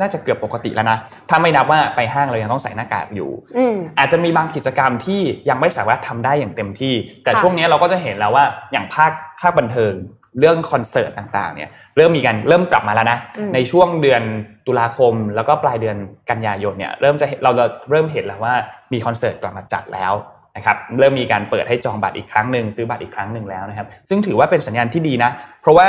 [0.00, 0.98] น่าจะเกือบปกติแล้วนะ
[1.30, 9.92] ถ้าไม่นับว่าไปห้างเรายังต้องใส่หน้ากากอยู่อืมอาจจะมีบางกิจกรรมที่ยังไม่สามารถทำได้อย่างเต็มที่ แต่ค่ะช่วงนี้เราก็จะเห็นแล้วว่าอย่างภาคภาคบันเทิง
[10.38, 14.22] เรื่องคอนเสิร์ตต่างๆเนี่ยเริ่มมีการเริ่มกลับมาแล้วนะอืมในช่วงเดือน
[14.66, 15.96] ตุลาคมแล้วก็ปลายเดือน
[16.30, 18.54] กันยายนเนี่ยเริ่มจะเราจะเริ่มเห็นแล้วว่า
[18.92, 20.12] มีคอนเสิร์ตกลับมาจัดแล้ว
[20.56, 25.30] นะครับเริ่มมีการเปิดให้จองบัตรอีกครั้งหนึ่งซื้อบัตรอีกครั้งหนึ่งแล้วนะครับ ซึ่งถือว่าเป็นสัญญาณที่ดีนะ
[25.60, 25.88] เพราะว่า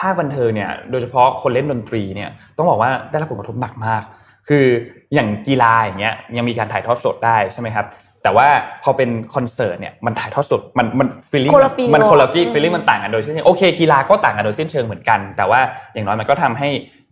[0.00, 4.02] ภาคบันเทิงเนี่ยโดยเฉพาะคนเล่นดนตรีเนี่ยต้องบอกว่าได้รับผลกระทบหนักมาก
[4.48, 4.66] คือ
[5.14, 7.86] อย่างกีฬาอย่างเงี้ยยังมีการถ่ายทอดสดได้ใช่ไหมครับ
[8.28, 8.50] แต่ว่า
[8.84, 15.60] พอเป็นคอนเสิร์ตเนี่ยมันถ่ายทอดสดมันมันฟีลลิ่งคนละ feel มันคนละฟีลอืมฟีลลิ่งมันต่างกันโดยสิ้นเชิงโอเคกีฬาก็ต่างกันโดยสิ้นเชิงเหมือนกัน แต่ว่า
[15.92, 16.68] อย่างน้อยมันก็ทำให้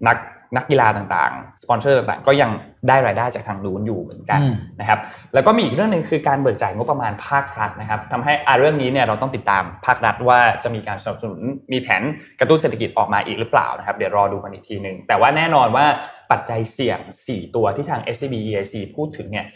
[0.08, 0.16] นัก
[0.56, 2.50] นักกีฬาต่างๆ สปอนเซอร์ต่างๆ ก็ยัง
[2.88, 4.98] ได้รายได้จากทางนู้นอยู่เหมือนกันอืมนะครับ
[5.34, 11.40] แล้วก็มีอีกเรื่องหนึ่งคือการเบิกจ่ายงบประมาณภาครัฐนะครับทำให้อ่าเรื่องนี้เนี่ยเราต้องติดตามภาครัฐว่าจะมีการสนับสนุน
[11.72, 12.02] มีแผน
[12.40, 15.86] กระตุ้นเศรษฐกิจออกมาอีกหรือเปล่านะครับ เดี๋ยวรอดูกันอีกทีหนึ่งแต่ว่าแน่นอนว่า
[16.30, 16.98] ปัจจัยเสี่ยง
[17.28, 19.46] 4 ตัวที่ทาง SCB EIC พูดถึงเนี่ย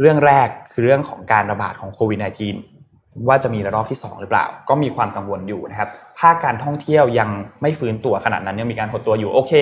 [0.00, 5.88] เรื่องแรกคือเรื่องของการระบาดของโควิด -19 ว่าจะมีระลอกที่ 2 หรือเปล่า ก็มีความกังวลอยู่นะครับ
[6.20, 7.28] ภาคการท่องเที่ยวยัง
[7.62, 9.52] ไม่ฟื้นตัวขนาดนั้นยังมีการหดตัวอยู่โอเค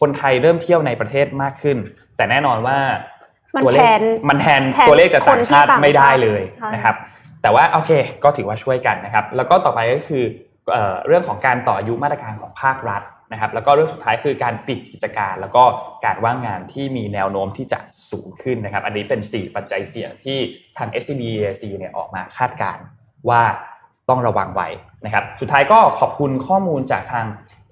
[0.00, 1.76] คนไทยเริ่มเที่ยวในประเทศมากขึ้น
[2.16, 2.78] แต่แน่นอนว่า
[3.56, 6.96] มันตัวเลแทขนมันแทนแทนตัวเลขจากต่างชาติคนที่ต่างไม่ได้เลยใช่นะครับ
[7.42, 7.92] แต่ว่าโอเค
[8.24, 10.24] ก็ถือว่าช่วยกันนะครับ แล้วก็ต่อไปก็คือ
[10.72, 13.02] เอ่อเรื่องของการต่ออายุมาตรการของภาครัฐ
[13.32, 15.62] นะครับแล้วก็เรื่องสุดท้ายคือการปิดกิจการ แล้วก็
[16.04, 17.78] การว่างงานที่มีแนวโน้มที่จะ
[18.10, 20.38] สูงขึ้นนะครับ อันนี้เป็น 4 ปัจจัยเสี่ยงที่
[20.78, 22.84] ทาง SCB EAC เนี่ยออกมาคาดการณ์
[23.28, 23.42] ว่า
[24.08, 24.68] ต้องระวังไว้
[25.04, 27.26] นะครับ สุดท้ายก็ขอบคุณข้อมูลจากทาง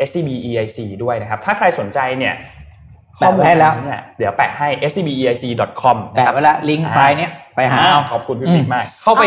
[0.09, 2.35] SCB EIC ด้วยนะครับ ถ้าใครสนใจเนี่ย
[3.19, 9.25] แปะไว้ให้แล้วเนี่ยเดี๋ยวแปะให้ scbeic.com นะแปะครับไว้ละลิงก์ไฟล์เนี้ยไปหาเอาขอบคุณพี่ปิ๊กมาก เข้าไป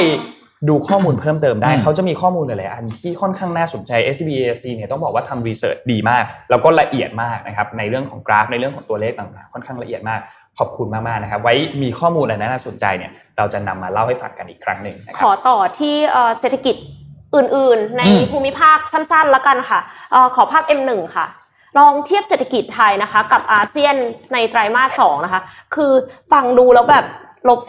[0.68, 10.20] ดูข้อมูลเพิ่มเติมได้อืมเขาจะมีข้อมูลหลายๆอันที่ค่อนข้างน่าสนใจ SCB EIC เนี่ยต้องบอกว่าทำรีเสิร์ชดีมาก แล้วก็ละเอียดมากนะครับในเรื่องของกราฟในเรื่องของตัวเลขต่างๆ ค่อนข้างละเอียดมาก
[10.60, 16.76] ขอบคุณมากๆนะครับ ไว้มีข้อมูลอะไรน่าสนใจเนี่ยเราจะนำมาเล่าให้ฟังกันอีกครั้งหนึ่งนะคขรับอต่อที่เอ่อเศรษฐกิจ
[17.36, 19.80] อื่น ๆ ในอืมภูมิภาคสั้นๆแล้วกันค่ะ
[20.12, 21.26] เอ่อขอภาพ M1 ค่ะ
[21.78, 23.96] ลองเทียบเศรษฐกิจไทยนะคะ กับอาเซียน
[24.34, 25.42] ในไตรมาสสองนะคะ
[25.76, 25.92] คือ
[26.32, 27.06] ฟังดูแล้วแบบ
[27.48, 27.60] ลบ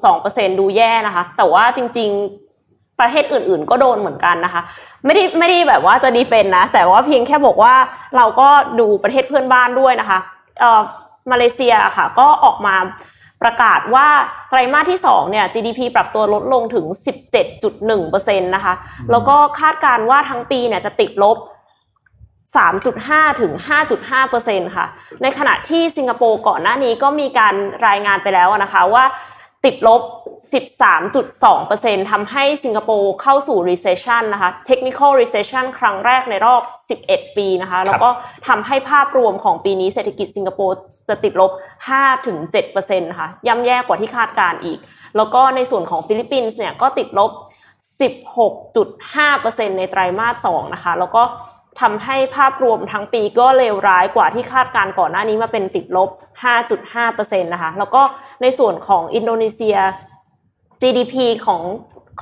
[0.00, 2.10] 12.2%ดูแย่นะคะ แต่ว่าจริง
[2.54, 4.62] ๆ ประเทศอื่น ๆ ก็โดนเหมือนกันนะคะ
[5.04, 7.74] ไม่ได้ไม่ได้แบบว่าจะดีเฟนต์นะ แต่ว่าเพียงแค่บอกว่า
[8.16, 8.48] เราก็
[8.80, 10.18] ดูประเทศเพื่อนบ้านด้วยนะคะ
[10.60, 10.82] เอ่อ
[11.30, 12.74] มาเลเซียค่ะ ก็ออกมา
[13.42, 14.06] ประกาศว่า
[14.48, 16.86] ไตรมาสที่2เนี่ย GDP ปรับตัวลดลงถึง
[17.62, 18.74] 17.1%นะคะ
[19.10, 21.36] แล้วก็คาดการณ์ว่าทั้งปีเนี่ยจะติดลบ
[22.58, 23.52] 3.5 ถึง
[24.14, 24.86] 5.5%ค่ะ
[25.22, 27.54] ในขณะที่สิงคโปร์ก่อนหน้านี้ก็มีการ
[27.86, 29.04] รายงานไปแล้วนะคะว่า
[29.64, 30.02] ติดลบ
[31.22, 36.62] 13.2%ทำให้สิงคโปร์เข้าสู่ recession นะคะ technical recession ครั้งแรกในรอบ
[37.00, 38.08] 11 ปีนะคะ แล้วก็
[38.48, 40.76] ทำให้ภาพรวมของปีนี้เศรษฐกิจสิงคโปร์
[41.08, 41.50] จะติดลบ
[42.30, 44.78] 5-7%นะคะย่ำแย่กว่าที่คาดการณ์อีก
[45.16, 47.30] แล้วก็ในส่วนของฟิลิปปินส์เนี่ยก็ติดลบ
[48.00, 51.22] 16.5%ในไตรมาส 2 นะคะ แล้วก็
[51.80, 56.10] ทำให้ภาพรวมทั้งปีก็เลวร้ายกว่าที่คาดการก่อนหน้านี้มาเป็นติดลบ
[56.74, 58.02] 5.5%นะคะ แล้วก็
[58.42, 59.76] ในส่วนของอินโดนีเซีย
[60.82, 61.14] GDP
[61.46, 61.62] ของ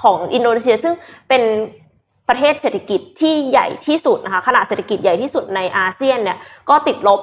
[0.02, 0.94] ของอินโดนีเซีย ซึ่ง
[1.28, 1.42] เป็น
[2.28, 7.20] ประเทศเศรษฐกิจที่ใหญ่ที่สุดนะคะขนาดเศรษฐกิจใหญ่ที่สุดในอาเซียนเนี่ยก็ติดลบ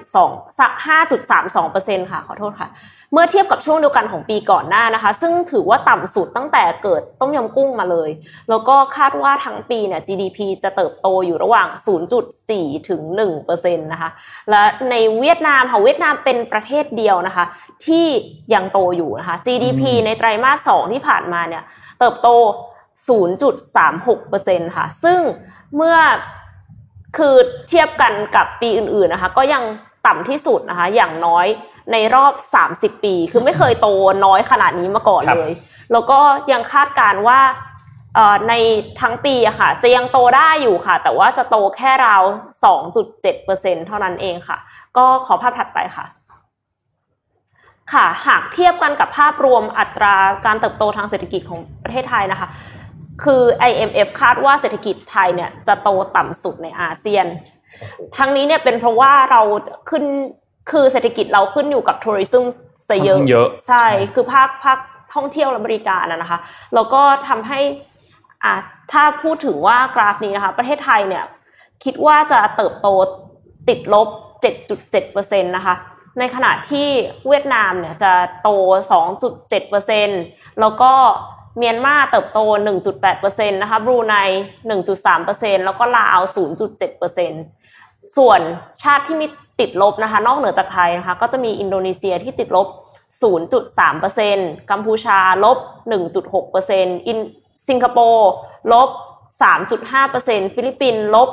[0.00, 2.70] 5.2 5.32%ค่ะขอโทษค่ะ
[3.12, 8.10] เมื่อเทียบกับช่วงเดียวกันของปีก่อนหน้านะคะ ซึ่งถือว่าต่ำสุดตั้งแต่เกิดต้มยำกุ้งมาเลย
[8.48, 11.68] แล้วก็คาดว่าทั้งปีเนี่ย GDP จะเติบโตอยู่ระหว่าง
[12.28, 13.02] 0.4 ถึง
[13.42, 14.10] 1%นะคะ
[14.50, 17.44] และในเวียดนามค่ะเวียดนามเป็นประเทศเดียวนะคะ
[17.86, 18.06] ที่
[18.54, 21.62] ยังโตอยู่นะคะ GDP อืมในไตรมาส 2 ที่ผ่านมาเนี่ย
[21.98, 22.28] เติบโต
[23.08, 25.20] 0.36%ค่ะ ซึ่ง
[25.76, 25.96] เมื่อ
[27.16, 27.34] คือ
[27.68, 29.62] เทียบกันกับปีอื่นๆนะคะ ก็ยัง
[30.06, 31.46] ต่ำที่สุดนะคะ อย่างน้อย
[31.92, 32.32] ในรอบ
[32.96, 33.88] 30 ปี คือไม่เคยโต
[34.24, 35.54] น้อยขนาดนี้มาก่อนครับเลย
[35.92, 36.18] แล้วก็
[36.52, 37.40] ยังคาดการณ์ว่า
[38.14, 38.54] เอ่อใน
[39.00, 42.22] ทั้งปีอะค่ะ จะยังโตได้อยู่ค่ะ แต่ว่าจะโตแค่ราว
[43.04, 44.58] 2.7%เท่านั้นเองค่ะ
[44.96, 46.06] ก็ขอภาพถัดไปค่ะ
[47.92, 50.14] ค่ะ หากเทียบกันกับภาพรวมอัตรา
[50.46, 52.48] การเติบโตทางเศรษฐกิจของประเทศไทยนะคะ
[53.24, 57.26] คือ IMF คาดว่าเศรษฐกิจไทยเนี่ยจะโตต่ำสุดในอาเซียน
[58.18, 59.42] ทั้งนี้เนี่ยเป็นเพราะว่าเรา
[59.90, 60.04] ขึ้น
[60.70, 62.44] คือเศรษฐกิจเราขึ้นอยู่กับทัวริซึม
[62.88, 64.78] ซะเยอะค่อนข้างเยอะ ใช่ คือภาคภาค
[65.14, 66.38] ท่องเที่ยวและบริการนะนะคะ
[66.74, 67.60] แล้วก็ทำให้
[68.44, 68.54] อะ
[68.92, 71.24] ถ้าพูดถึงว่ากราฟนี้นะคะ ประเทศไทยเนี่ย
[71.84, 72.88] คิดว่าจะเติบโต
[73.68, 74.08] ติดลบ
[74.72, 75.74] 7.7%นะคะ
[76.18, 76.88] ในขณะที่
[77.28, 78.12] เวียดนามเนี่ยจะ
[78.42, 78.48] โต
[79.34, 80.92] 2.7%แล้วก็
[81.58, 82.38] เมียนมาเติบโต
[82.96, 84.16] 1.8%นะคะบรูไน
[84.90, 86.20] 1.3%แล้วก็ลาว
[87.38, 88.40] 0.7%ส่วน
[88.82, 89.26] ชาติที่มี
[89.60, 92.68] ติดลบนะคะ นอกเหนือจากไทยนะคะก็จะมีอินโดนีเซียที่ติดลบ
[93.54, 95.58] 0.3%กัมพูชาลบ
[96.32, 97.18] 1.6%อิน
[97.68, 98.30] สิงคโปร์
[98.72, 98.88] ลบ
[99.42, 101.30] 3.5%ฟิลิปปินส์ลบ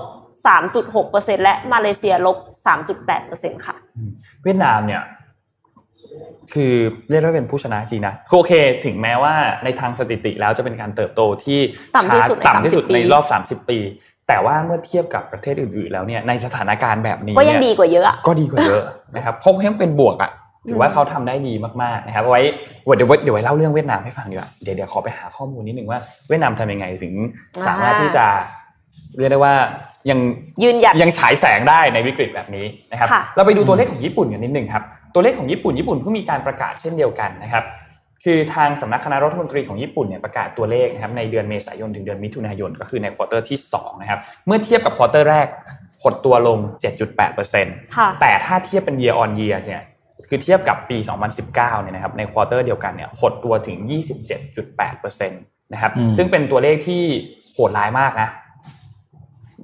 [0.86, 2.38] 3.6%และมาเลเซียลบ
[2.96, 3.76] 3.8%ค่ะ
[4.44, 5.04] เวียดนามเนี่ย
[6.54, 6.74] คือ
[7.10, 8.54] เรียกว่าเป็นผู้ชนะจริงนะคือโอเค
[8.86, 9.34] ถึงแม้ว่า
[9.64, 11.60] ในทางสถิติแล้วจะเป็นการเติบโตที่
[11.96, 13.26] ต่ำที่สุดในต่ำที่สุด30ปีในรอบ
[13.64, 13.78] 30 ปี
[14.28, 18.84] แต่ว่าเมื่อเทียบกับประเทศอื่น ๆ แล้วเนี่ยในสถานการณ์แบบนี้ก็ยังเนี่ดีกว่าเยอะอะก็ดีกว่าเยอะ
[19.16, 20.32] นะครับเพราะยังเป็นบวกอะ
[20.70, 21.54] ถือว่าเขาทำได้ดี
[21.84, 22.42] มากๆนะครับเอาไว้
[22.96, 27.14] เดี๋ยวไว้เดี๋ยวไว้เล่าเรื่องเวียดนามให้ฟังดีกว่าเดี๋ยวเดี๋ยวขอไปหาข้อมูลนิดนึงว่าเวียดนามทำยังไงถึง
[27.68, 28.26] สามารถที่จะ
[29.18, 29.54] เรียกได้ว่า
[30.10, 30.20] ยัง
[30.64, 34.84] ยืนหยัดยังฉายแสงได้ในวิกฤตแบบนี้นะครับค่ะเราไปดูตัวเลขของญี่ปุ่นกันนิดนึงครับ
[35.14, 37.66] ตัวเลขของญี่ปุ่นญี่ปุ่นเพิ่งมีการประกาศเช่นเดียวกันนะครับ
[38.24, 45.48] คือทางสำนักคณะรัฐมนตรีของญี่ปุ่นเนี่ยประกาศตัวเลขนะครับในเดือนเมษายนถึงเดือนมิถุนายนก็คือใน quarter ที่2นะครับเมื่อเทียบกับ quarter แรก
[46.04, 46.58] หดตัวลง
[47.28, 49.84] 7.8%ค่ะแต่ถ้าเทียบเป็น year on year เนี่ย
[50.30, 50.98] คือเทียบกับปี
[51.36, 53.78] 2019 เนี่ยนะครับใน quarter เดียวกันเนี่ยหดตัวถึง
[54.56, 57.04] 27.8%นะครับอืมซึ่งเป็นตัวเลขที่
[57.54, 58.30] โหดร้ายมากนะ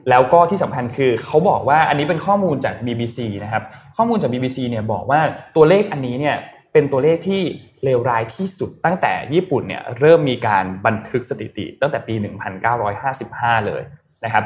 [0.10, 3.64] แล้วก็ที่สำคัญคือเขาบอกว่าอันนี้เป็นข้อมูลจาก BBC นะครับ
[3.98, 5.22] ข้อมูลจาก BBC เนี่ยบอกว่า
[5.56, 6.36] ตัวเลขอันนี้เนี่ย
[6.74, 7.42] เป็นตัวเลขที่
[7.84, 12.16] เลวร้ายที่สุดตั้งแต่ญี่ปุ่นเนี่ยเริ่มมีการบันทึกสถิติตั้งแต่ปี
[12.92, 13.82] 1955 เลย
[14.26, 14.44] นะครับ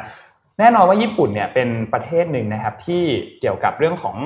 [0.59, 3.03] แน่นอนว่าญี่ปุ่นเนี่ยเป็นประเทศหนึ่งนะครับที่
[3.39, 4.17] เกี่ยวกับเรื่องของ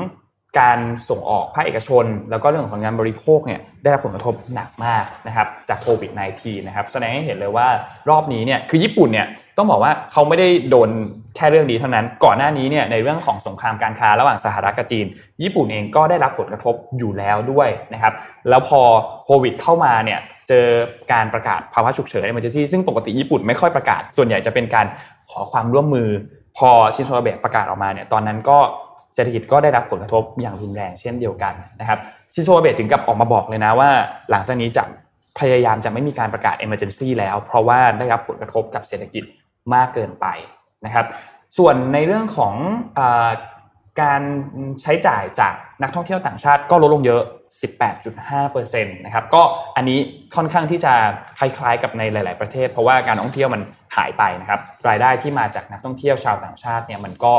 [0.59, 0.79] การ
[1.09, 7.67] ส่งออกภาคเอกชน แล้วก็เรื่องของงานบริโภคเนี่ยได้รับผลกระทบหนักมากนะครับจากโควิด -19 นะครับแสดงให้เห็นเลยว่า
[8.09, 9.27] รอบนี้เนี่ยคือญี่ปุ่นเนี่ย
[9.57, 10.89] ต้องบอกว่าเขาไม่ได้โดน
[11.35, 15.05] แค่เรื่องนี้เท่านั้น ก่อนหน้านี้เนี่ยในเรื่องของสงครามการค้าระหว่างสหรัฐกับจีน
[15.43, 18.13] ญี่ปุ่นเองก็ได้รับผลกระทบอยู่แล้วด้วยนะครับ
[18.49, 18.81] แล้วพอ
[19.25, 20.19] โควิด เข้ามาเนี่ย
[20.49, 20.65] เจอ
[21.13, 24.85] การประกาศภาวะฉุกเฉิน emergency ซึ่งปกติญี่ปุ่นไม่ค่อยประกาศ ส่วนใหญ่จะเป็นการ
[25.31, 26.09] ขอความร่วมมือ
[26.57, 28.59] พอชินโซอาเบะประกาศออกมาเนี่ยตอนนั้นก็
[29.15, 31.99] เศรษฐกิจก็ได้รับผลกระทบอย่างรุนแรงเช่นเดียวกันนะครับ
[32.33, 33.89] ชิโซเบะถึงกับออกมาบอกเลยนะว่า
[34.31, 34.83] หลังจากนี้จะ
[35.39, 39.23] พยายามจะไม่มีการประกาศ emergency แล้ว เพราะว่าได้รับผลกระทบกับเศรษฐกิจ
[39.73, 40.25] มากเกินไป
[40.85, 41.05] นะครับ
[41.57, 42.53] ส่วนในเรื่องของ
[42.99, 43.01] อ
[44.01, 44.21] การ
[44.81, 45.53] ใช้จ่ายจาก
[45.83, 47.21] นักท่องเที่ยวต่างชาติก็ลดลงเยอะ
[47.97, 49.41] 18.5%นะครับ ก็
[49.75, 49.99] อันนี้
[50.35, 50.93] ค่อนข้างที่จะ
[51.39, 53.61] คล้ายๆกับในหลาย ๆประเทศ เพราะว่าการท่องเที่ยวมัน
[53.95, 57.33] หายไปนะครับ รายได้ที่มาจากนักท่องเที่ยวชาวต่างชาติเนี่ยมันก็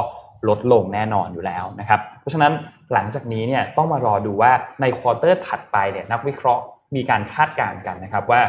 [0.48, 2.52] ลดลงแน่นอนอยู่แล้วนะครับเพราะฉะนั้น
[2.92, 6.62] หลังจากนี้เนี่ยต้องมารอดูว่าใน quarter ถัดไปเนี่ยนักวิเคราะห์
[6.96, 8.42] มีการคาดการณ์กันนะครับว่า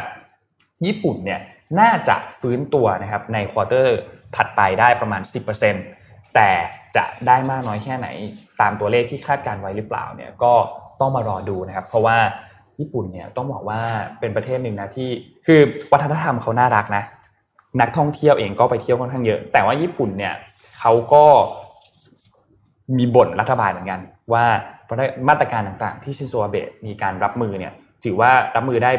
[0.86, 1.40] ญี่ปุ่นเนี่ย
[1.80, 3.96] น่าจะฟื้นตัวนะครับใน quarter
[4.36, 5.22] ถัดไปได้ประมาณ
[5.78, 6.50] 10%แต่
[6.96, 8.08] จะได้มากน้อยแค่ไหน
[8.60, 10.52] ตามตัวเลขที่คาดการไว้หรือเปล่าเนี่ยก็
[11.00, 12.18] ต้องมารอดูนะครับ เพราะว่า
[12.80, 13.80] ญี่ปุ่นเนี่ยต้องบอกว่า
[14.20, 15.08] เป็นประเทศหนึ่งนะที่
[15.46, 15.60] คือ
[15.92, 17.04] วัฒนธรรมเขาน่ารักนะ
[17.80, 20.34] นักท่องเที่ยวเองก็ไปเที่ยวค่อนข้างเยอะ แต่ว่าญี่ปุ่นเนี่ย
[20.78, 21.24] เขาก็
[22.98, 24.00] มีบ่นรัฐบาลเหมือนกัน
[24.32, 24.44] ว่า
[25.28, 27.72] มาตรการต่างๆ ที่ชินโซอาเบะมีการรับมือเนี่ย
[28.04, 28.90] ถือว่ารับมือได้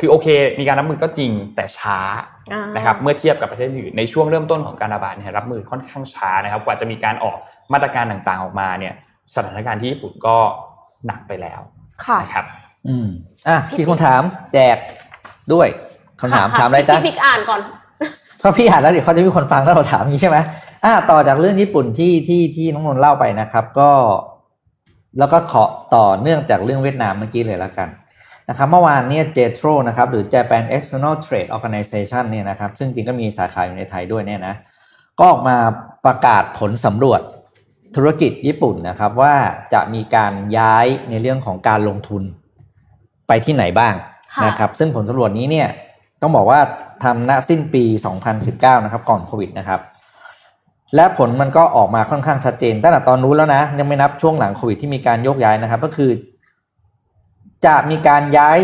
[0.00, 0.26] คือโอเค
[0.58, 1.98] มีการรับมือก็จริงแต่ช้า
[2.52, 7.38] อ่านะครับเมื่อเทียบกับประเทศอื่นในช่วงเริ่มต้นของการระบาดเนี่ยรับมือค่อนข้างช้านะครับ กว่าจะมีการออก
[7.72, 8.94] มาตรการต่างๆออกมาเนี่ย
[9.34, 10.36] สถานการณ์ที่ญี่ปุ่นก็
[11.06, 11.60] หนักไปแล้ว
[12.04, 12.46] ค่ะนะครับ
[12.88, 13.08] อืม
[13.48, 14.76] อะพี่คำถามแจก
[15.52, 15.68] ด้วย
[16.20, 17.60] คำถามค่ะถามอะไรจ๊ะพี่พิกอ่านก่อน
[18.40, 20.38] เพราะพี่อ่านแล้วเดี๋ยวเขาจะมีคนฟังถ้าเราถามอย่างนี้ใช่ไหม
[20.84, 23.90] อ่าต่อจากเรื่องญี่ปุ่นที่ที่ที่น้องนนท์เล่าไปนะครับ ก็
[25.18, 25.64] แล้วก็ขอ
[25.94, 27.88] ต่อเนื่องจากเรื่องเวียดนามเมื่อกี้เลยแล้วกัน
[28.48, 34.54] นะครับเมื่อวานเนี่ย JETRO นะครับหรือ Japan External Trade Organization เนี่ยนะครับซึ่งจริงก็มีสาขาอยู่ในไทยด้วยเนี่ยนะ
[35.18, 35.56] ก็ออกมา
[36.04, 37.20] ประกาศผลสำรวจ
[37.96, 39.34] ธุรกิจญี่ปุ่นนะครับ ว่า
[39.72, 42.22] จะมีการย้ายในเรื่องของการลงทุน
[43.28, 43.94] ไปที่ไหนบ้าง
[44.34, 45.68] ค่ะนะครับ ซึ่งผลสำรวจนี้เนี่ย
[46.22, 46.60] ต้องบอกว่า
[47.04, 47.84] ทำณสิ้นปี
[48.34, 49.80] 2019 นะครับ ก่อนโควิดนะครับ
[50.94, 56.10] และผลมันก็ออกมาค่อนข้างชัดเจนตั้งแต่ตอนนู้นแล้วนะ ยังไม่นับช่วงหลังโควิดที่มีการโยกย้ายนะครับ ก็คือ
[57.66, 58.58] จะมีการย้าย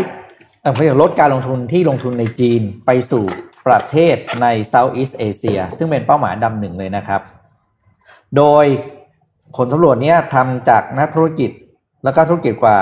[0.61, 3.23] เออเพื่อลดการลงทุนที่ลงทุนในจีนไปสู่
[3.67, 7.21] ประเทศใน Southeast Asia ซึ่งเป็นเป้าหมายดับหนึ่งเลยนะครับ
[8.37, 8.65] โดย
[9.55, 11.51] ผลสำรวจเนี้ยทำจากนักธุรกิจ
[12.03, 12.77] แล้วก็ธุรกิจกว่า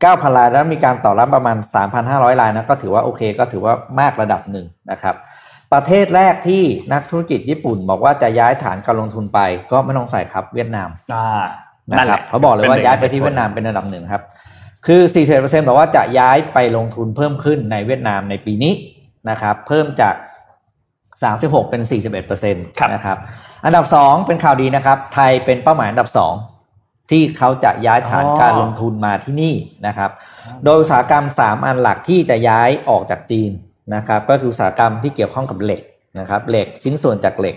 [0.00, 1.56] 9,000รายแล้วมีการต่อรับประมาณ
[1.98, 5.14] 3,500รายนะก็ถือว่าโอเค ก็ถือว่ามากระดับหนึ่งนะครับ
[5.72, 6.62] ประเทศแรกที่
[6.92, 9.40] นักธุรกิจญี่ปุ่น บอกว่าจะย้ายฐานการลงทุนไป
[9.72, 11.26] ก็ไม่ต้องใส่ครับเวียดนามอ่า
[11.90, 14.22] นะนั่นคแหรับละเขาบอกเลยว่าป็นหงย้ายไปที่เวียดนามเป็นอันดับหนึ่งครับ
[14.86, 15.00] คือ
[15.34, 18.72] 41%บอกว่าจะย้ายไปลงทุนเพิ่มขึ้นในเวียดนามในปีนี้
[19.30, 20.14] นะครับ เพิ่มจาก
[20.92, 21.82] 36 เป็น
[22.16, 23.18] 41%นะครับ
[23.64, 26.10] อันดับ 2 เป็นข่าวดีนะครับ ไทยเป็นเป้าหมายอันดับ
[26.58, 29.54] 2ที่เขาจะย้ายฐานการลงทุนมาที่นี่
[29.86, 30.10] นะครับ
[30.64, 33.50] โดยอุตสาหกรรม 3 อันหลักที่จะย้ายออกจากจีน
[33.94, 35.82] นะครับก็คืออุตสาหกรรมที่เกี่ยวข้องกับเหล็ก
[36.20, 37.56] นะครับเหล็กชิ้นส่วนจากเหล็ก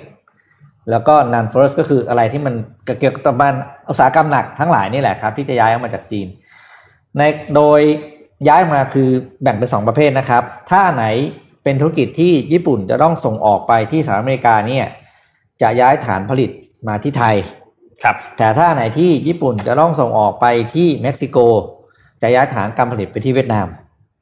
[0.89, 2.53] แล้วก็นันเฟิร์สก็คืออะไรที่มัน
[2.99, 3.55] เกี่ยวกับบ้าน
[3.89, 6.27] อุตสาหกรรมหนักทั้งหลายนี่แหละครับ ที่จะย้ายออกมาจากจีน
[7.17, 7.21] ใน
[7.55, 7.81] โดย
[8.47, 9.09] ย้ายมาคือ
[9.43, 11.05] แบ่งเป็นสองประเภทนะครับ ถ้าอันไหน
[11.63, 14.85] เป็นธุรกิจที่ญี่ปุ่นจะต้องส่งออกไปที่สหรัฐอเมริกาเนี่ย
[15.61, 16.49] จะย้ายฐานผลิต
[16.87, 17.35] มาที่ไทย
[18.03, 21.37] ครับแต่ถ้าไหนที่ญี่ปุ่นจะต้องส่งออกไปที่เม็กซิโก
[22.21, 23.67] จะย้ายฐานการผลิตไปที่เวียดนาม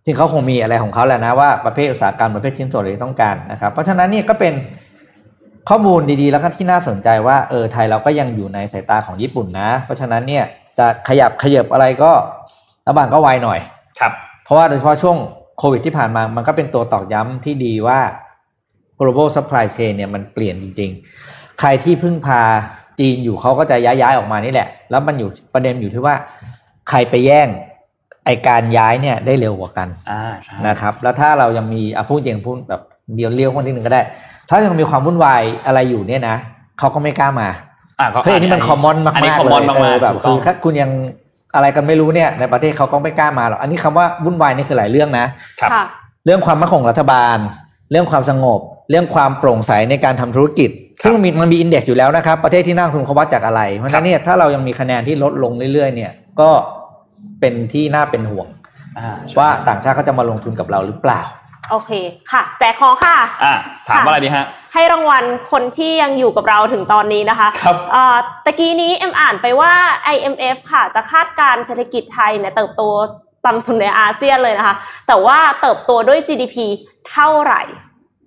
[0.05, 4.53] ซึ่งเขาคงมีอะไรของเขาแหละนะว่าประเภทอุตสาหกรรมประเภทชิ้นส่วนอะไรที่ต้องการนะครับ เพราะฉะนั้นเนี่ยก็เป็น
[5.69, 10.43] ข้อมูลดีๆ แล้วก็ที่น่าสนใจว่าเออไทยเราก็ยังอยู่ในสายตาของญี่ปุ่นนะ เพราะฉะนั้นเนี่ย
[10.77, 12.11] จะขยับขยับอะไรก็
[12.85, 13.59] รัฐบาลก็ไวหน่อย
[13.99, 15.17] ครับ เพราะว่าโดยเฉพาะช่วง
[15.57, 17.99] โควิดที่ผ่านมามันก็เป็นตัวตอกย้ำที่ดีว่า
[18.99, 20.91] global supply chain เนี่ยมันเปลี่ยนจริง
[21.25, 22.41] ๆ ใครที่พึ่งพา
[22.99, 26.15] จีนอยู่เขาก็จะย้ายๆออกมานี่แหละ แล้วมันอยู่ประเด็นอยู่ที่ว่า
[26.89, 27.47] ใครไปแย่ง
[28.29, 32.81] ไอการย้ายเนี่ยได้เร็วกว่ากันอ่าใช่นะครับ แล้วถ้าเรายังมีอะพูดจริงพูดแบบ
[33.15, 34.01] เดียวเลี้ยวคนที่หนึ่งก็ได้
[34.49, 36.35] ถ้ายังมีความวุ่นวายอะไรอยู่เนี่ยนะ
[36.79, 37.47] เขาก็ไม่กล้ามา
[37.99, 40.91] อ่าก็เฮ้ยอันนี้มันคอมมอนมากอันนี้ๆ common เลยมากๆเออแบบถูกต้คือองถ้าคุณยัง
[41.55, 45.25] อะไรกันไม่รู้เนี่ยในประเทศเขาก็ไม่กล้ามาหรอกอันนี้คำว่าวุ่นวายนี่คือหลายเรื่องนะ
[45.61, 45.85] ครับค่ะ
[46.25, 47.37] เรื่องความมั่นคงของรัฐบาล
[47.91, 48.59] เรื่องความสงบ
[48.89, 50.69] เรื่องความโปร่งใสในการทำธุรกิจ
[51.03, 56.49] ซึ่งมันมีมันมีอินเด็กซ์อยู่แล้วนะครับ ประเทศที่นั่งทุนเขาวัดจากอะไร เพราะฉะนั้นเนี่ยถ้าเรายังมีคะแนนที่ลดลงเรื่อยๆเนี่ยก็
[57.39, 58.47] เป็นที่น่าเป็นห่วง
[58.97, 61.21] อ่าใช่ว่าต่างชาติเขาจะมาลงทุนกับเราหรือเปล่า
[61.71, 61.91] โอเค
[62.31, 63.53] ค่ะ แจกของค่ะอ่า
[63.87, 69.73] ถามว่าอะไรดีฮะ ให้รางวัลคนที่ยังอยู่กับเราถึงตอนนี้นะคะครับเอ่อตะกี้นี้เอ็มอ่านไปว่า
[70.15, 72.83] IMF ค่ะจะคาดการณ์เศรษฐกิจไทยเนี่ยเติบโต
[73.45, 74.75] ต่ำสุดในอาเซียนเลยนะคะ
[75.07, 76.55] แต่ว่าเติบโตด้วย GDP
[77.11, 77.61] เท่าไหร่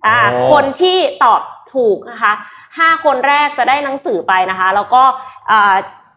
[0.05, 1.41] อ่าโอ้คนที่ตอบ
[1.73, 2.33] ถูกนะคะ
[2.77, 5.03] ห้าคนแรกจะได้หนังสือไปนะคะ แล้วก็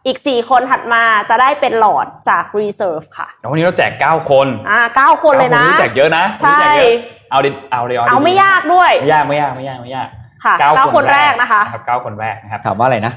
[0.07, 6.97] อ่าอีกสี่คนถัดมาจะได้เป็นหลอดจาก Reserve ค่ะแล้ววันนี้เราแจกเก้าคนอ่าเก้าคนเลยนะก้าแจกเยอะนะ ใช่วันนี้แจกเยอะ
[7.31, 10.09] เอาดิเอาเดียวเอาไม่ยากด้วย ไม่ยากไม่ยากไม่ยากไม่ยาก
[10.45, 13.13] ค่ะเก้าเก้าคนแรกนะคะรับเก้าคนแรกนะครับถามว่าอะไรนะ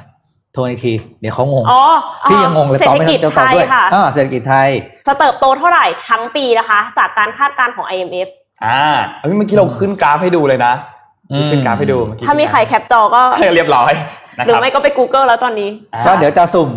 [0.54, 1.84] โทรอีกที เดี๋ยวเขางงอ๋อ
[2.30, 4.70] พี่ยังงงเลยเศรตษอบฐไม่กิจทันจะไทตอบยด้วยค่ะอ่าเศรษฐกิจไทย
[5.08, 8.30] จะเติบโตเท่าไหร่ทั้งปีนะคะ จากการคาดการณ์ของ IMF
[8.66, 8.82] อ่า
[9.20, 10.74] เอ้ยเมื่อกี้เราขึ้นกราฟให้ดูเลยนะ
[11.32, 13.22] อืมขึ้นกราฟให้ดูเอกี้ถ้ามีใครแคปจอก็
[13.56, 13.92] เรียบร้อย
[14.38, 16.70] นะหครือรับไม่ก็ไป Google แล้วตอนนี้อ่าก็เดี๋ยวจะสุ่ม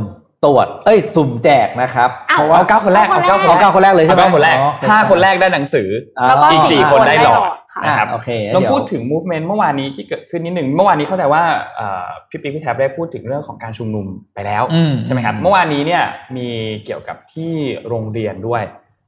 [0.45, 5.89] ตรวจ เอ้ย สุ่มแจกนะครับอ้าวเพราะว่าเอาเก้าคนแรก เอาเก้าคนเอาแรกเก้าคนแรกเลยใช่ไหมเอาเก้าคนแรกอ๋อห้าคนแรกได้หนังสือ
[6.19, 7.41] อ๋อแล้วก็อีกสี่คนได้หลอด
[7.73, 11.43] ค่ะนะครับอ่าโอเคเราเดี๋ยวพูดถึง movement เมื่อวานนี้ที่เกิดขึ้นนิดหนึ่ง เมื่อวานนี้เข้าใจว่า
[11.77, 16.03] เอ่อพี่ปิ๊กพี่แท็บได้พูดถึงเรื่องของการชุมนุมไปแล้วอืมใช่ไหมครับ เมื่อวานนี้เนี่ย
[16.37, 16.49] มี
[16.85, 17.53] เกี่ยวกับที่
[17.89, 18.63] โรงเรียนด้วย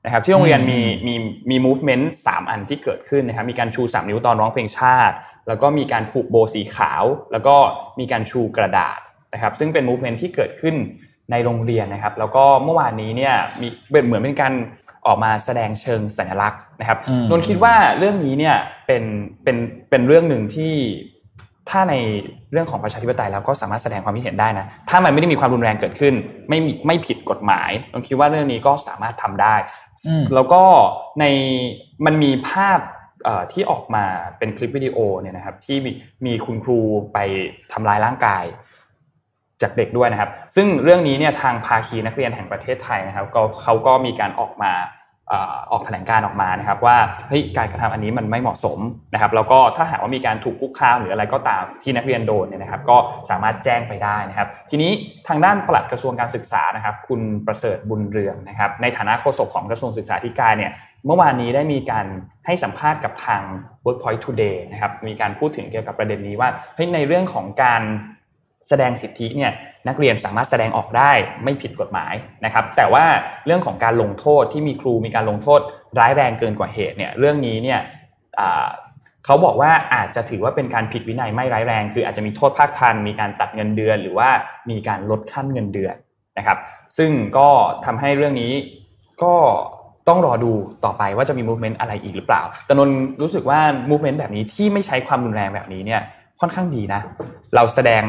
[0.04, 1.14] นะครับที่โรงเรียนมีอืมมี
[1.50, 5.14] มี movement สามอันที่เกิดขึ้นนะครับมีการชูสามนิ้วตอนร้องเพลงชาติ
[5.48, 7.54] แล้วก็มีการผูกโบสีขาว แล้วก็
[7.98, 8.98] มีการชูกระดาษ
[9.32, 10.74] นะครับ ซึ่งเป็น movement ที่เกิดขึ้น
[11.30, 14.52] ในโรงเรียนนะครับ แล้วก็เมื่อวานนี้เนี่ยมีเป็นเหมือนเป็นการ
[15.06, 19.02] ออกมาแสดงเชิงสัญลักษณ์นะครับอืมนนท์คิดว่าเรื่องนี้เนี่ยเป็น
[19.44, 19.56] เป็น
[19.90, 20.74] เป็นเรื่องหนึ่งที่
[21.70, 21.94] ถ้าใน
[22.52, 26.14] เรื่องของประชาธิปไตยแล้วก็สามารถแสดงความคิดเห็นได้นะถ้ามันไม่ได้มีความรุนแรงเกิดขึ้น
[26.48, 29.54] ไม่มีไม่ผิดกฎหมายนนท์คิดว่าเรื่องนี้ก็สามารถทำได้
[30.06, 30.62] อืมแล้วก็
[31.20, 31.24] ใน
[32.06, 32.93] มันมีภาพเอ่อ
[33.52, 34.04] ที่ออกมา
[34.38, 35.76] เป็นคลิปวิดีโอเนี่ยนะครับที่
[36.26, 36.78] มีคุณครู
[37.12, 37.18] ไป
[37.72, 38.44] ทำลายร่างกาย
[39.62, 44.72] จากเด็กด้วยนะครับ ซึ่งเรื่องนี้เนี่ยทางภาคีนักเรียนแห่งประเทศไทยนะครับก็เขาก็มีการออกมา
[45.72, 46.96] ออกแถลงการ์ออกมานะครับ ว่า
[47.28, 48.78] เฮ้ยการกระทำอันนี้มันไม่เหมาะสม
[49.14, 52.96] นะครับ แล้วก็ถ้าหากว่ามีการถูกคุกคามหรืออะไรก็ตามที่นักเรียนโดนเนี่ยนะครับ ก็
[53.30, 54.90] สามารถแจ้งไปได้นะครับ ทีนี้
[55.28, 60.72] ทางด้านปลัดกระทรวงการศึกษานะครับ คุณประเสริฐบุญเรืองนะครับ ในฐานะโฆษกของกระทรวงศึกษาธิการเนี่ย
[61.06, 62.06] เมื่อวานนี้ได้มีการ
[62.46, 63.42] ให้สัมภาษณ์กับทาง
[63.84, 67.82] Workpoint Today นะครับมีการพูดถึงเกี่ยวกับประเด็นนี้ว่าเฮ้ยในเรื่องของการ
[68.68, 69.52] แสดงสิทธิเนี่ย
[69.88, 71.12] นักเรียนสามารถแสดงออกได้
[71.44, 73.04] ไม่ผิดกฎหมายนะครับแต่ว่า
[73.46, 75.60] เรื่องของการลงโทษที่มีครูมีการลงโทษ
[75.98, 77.80] ร้ายแรงเกินกว่าเหตุเนี่ยเรื่องนี้เนี่ย
[79.24, 84.28] เขาบอกว่าอาจจะถือว่าเป็นการผิดวินัยไม่ร้ายแรง คืออาจจะมีโทษภาคทันมีการตัดเงินเดือน หรือว่า
[84.70, 85.94] มีการลดขั้นเงินเดือน
[86.38, 86.58] นะครับ
[86.98, 87.48] ซึ่งก็
[87.84, 88.52] ทำให้เรื่องนี้
[89.22, 89.34] ก็
[90.08, 90.52] ต้องรอดู
[90.84, 96.00] ต่อไปว่าจะมี movement อะไรอีกหรือเปล่า แต่นนท์รู้สึกว่า movement แบบนี้ที่ไม่ใช้ความรุนแรงแบบนี้เนี่ย
[96.40, 97.00] ค่อนข้างดีนะ
[97.54, 98.02] เราแสดง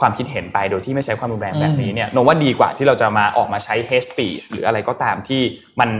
[0.00, 5.40] ความคิดเห็นไปโดยที่ไม่ใช้ความรุนแรงแบบนี้เนี่ยนนท์ว่าดีกว่าที่เราจะมาออกมาใช้ hate speech หรืออะไรก็ตามที่
[5.80, 5.90] มัน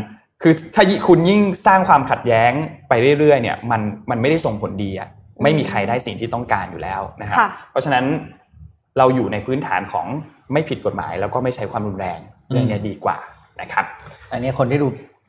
[0.42, 2.52] คือถ้าคุณยิ่งสร้างความขัดแย้ง
[2.88, 3.80] ไปเรื่อยๆเนี่ยมัน
[4.10, 5.08] มันไม่ได้ส่งผลดีอะ
[5.42, 8.04] ไม่มีใครได้สิ่งที่ต้องการอยู่แล้วนะครับค่ะเพราะฉะนั้น
[8.98, 10.06] เราอยู่ในพื้นฐานของ
[10.52, 12.18] ไม่ผิดกฎหมาย แล้วก็ไม่ใช้ความรุนแรง
[12.50, 13.16] เรื่องเนี้ยดีกว่า
[13.60, 13.84] นะครับ
[14.32, 14.86] อันนี้คนที่ดู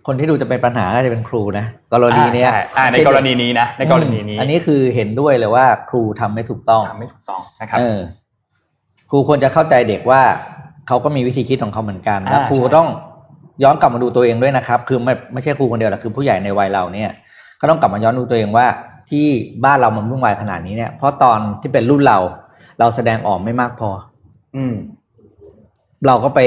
[0.07, 7.99] คนที่ดูจะเป็นปัญหาน่าจะเป็นครูนะกรณีเนี้ยอ่าใช่อ่าในกรณีนี้นะในกรณีนี้ อันนี้คือเห็นด้วยเลยว่าครูทำไม่ถูกต้องทำไม่ถูกต้องนะครับเออ
[9.09, 10.21] ครูควรจะเข้าใจเด็กว่า
[10.87, 12.87] เขาก็มีวิธีคิดของเขาเหมือนกันอ่าแล้วครูใช่ต้อง
[13.63, 17.11] ย้อนกลับมาดูตัวเองด้วยนะครับ คือไม่ไม่ใช่ครูคนเดียวหรอกคือผู้ใหญ่ในวัยเราเนี่ย
[17.61, 18.65] ก็ต้องกลับมาย้อนดูตัวเองว่า
[19.09, 19.25] ที่
[19.65, 22.19] บ้านเรามันวุ่นวายขนาดนี้เนี่ยเพราะตอนที่เป็นรุ่นเรา
[22.79, 23.89] เราแสดงออกไม่มากพอ
[24.55, 24.73] อืม
[26.07, 26.39] เราก็ไป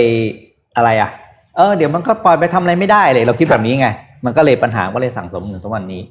[0.76, 1.10] อะไรอะ
[1.56, 3.88] เออเดี๋ยวมันก็ปล่อยไปทำอะไรไม่ได้เลยเราคิดแบบนี้ไง
[4.24, 6.02] มันก็เลยปัญหาก็เลยสั่งสมถึงทุกวันนี้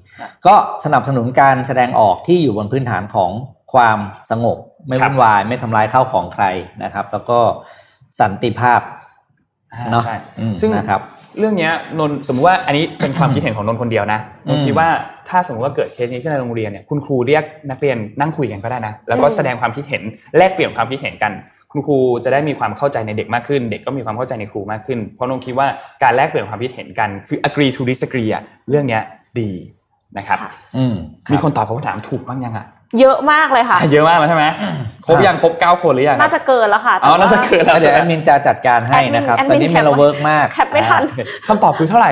[0.48, 3.32] ก็สนับสนุนการแสดงออกที่อยู่บนพื้นฐานของ
[3.74, 3.98] ความ
[4.32, 6.46] สงบ ไม่ครับวุ่นวายไม่ทำลายข้าวของใคร
[6.84, 7.40] นะครับ แล้วก็
[8.20, 8.82] สันติภาพ
[9.74, 11.02] อ่าเนาะใช่อืมซึ่งนะครับ
[11.40, 14.88] เรื่องเนี้ยนนท์สมมติว่าอันนี้เป็นความคิดเห็นของนนท์คนเดียวนะนนท์อืมคิดว่า
[15.30, 20.04] ถ้าสมมติว่าเกิดเคสนี้ขึ้นในโรงเรียนเนี่ยคุณครูเรียกนักเรียนนั่งคุยกันก็ได้นะแล้วก็อืมแสดงความคิดเห็น
[20.38, 21.32] แลกเปลี่ยนความคิดเห็นกัน
[21.72, 25.68] คุณครูจะได้มีความเข้าใจในเด็กมากขึ้น เด็กก็มีความเข้าใจในครูมากขึ้น เพราะนนท์คิดว่า
[26.04, 29.04] การแลกเปลี่ยนความคิดเห็นกันคือ agree to disagree อะเรื่องเนี้ย
[29.40, 29.52] ดี
[30.18, 30.96] นะครับค่ะอืม
[31.32, 32.68] มีคนตอบคำถามถูกบ้างยังอะ
[33.00, 34.46] เยอะมากเลยค่ะ เยอะมากแล้วใช่ไหม
[35.06, 41.04] ครบยังครบเก้าคนหรือยังครับน่าจะเกินแล้วค่ะแต่อ๋อว่าน่าจะเกินแล้วเดี๋ยวแอดมินจะจัดการให้นะครับแอดมินตอนนี้แอดมินเมลเราแคปไว้เวิร์กมากแคปไม่ทัน
[41.48, 42.12] คำตอบคือเท่าไหร่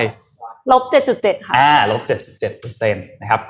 [0.72, 3.41] ลบเจ็ดจุดเจ็ดค่ะอ่าลบเจ็ดเจ็ดเปอร์เซ็นต์นะครับ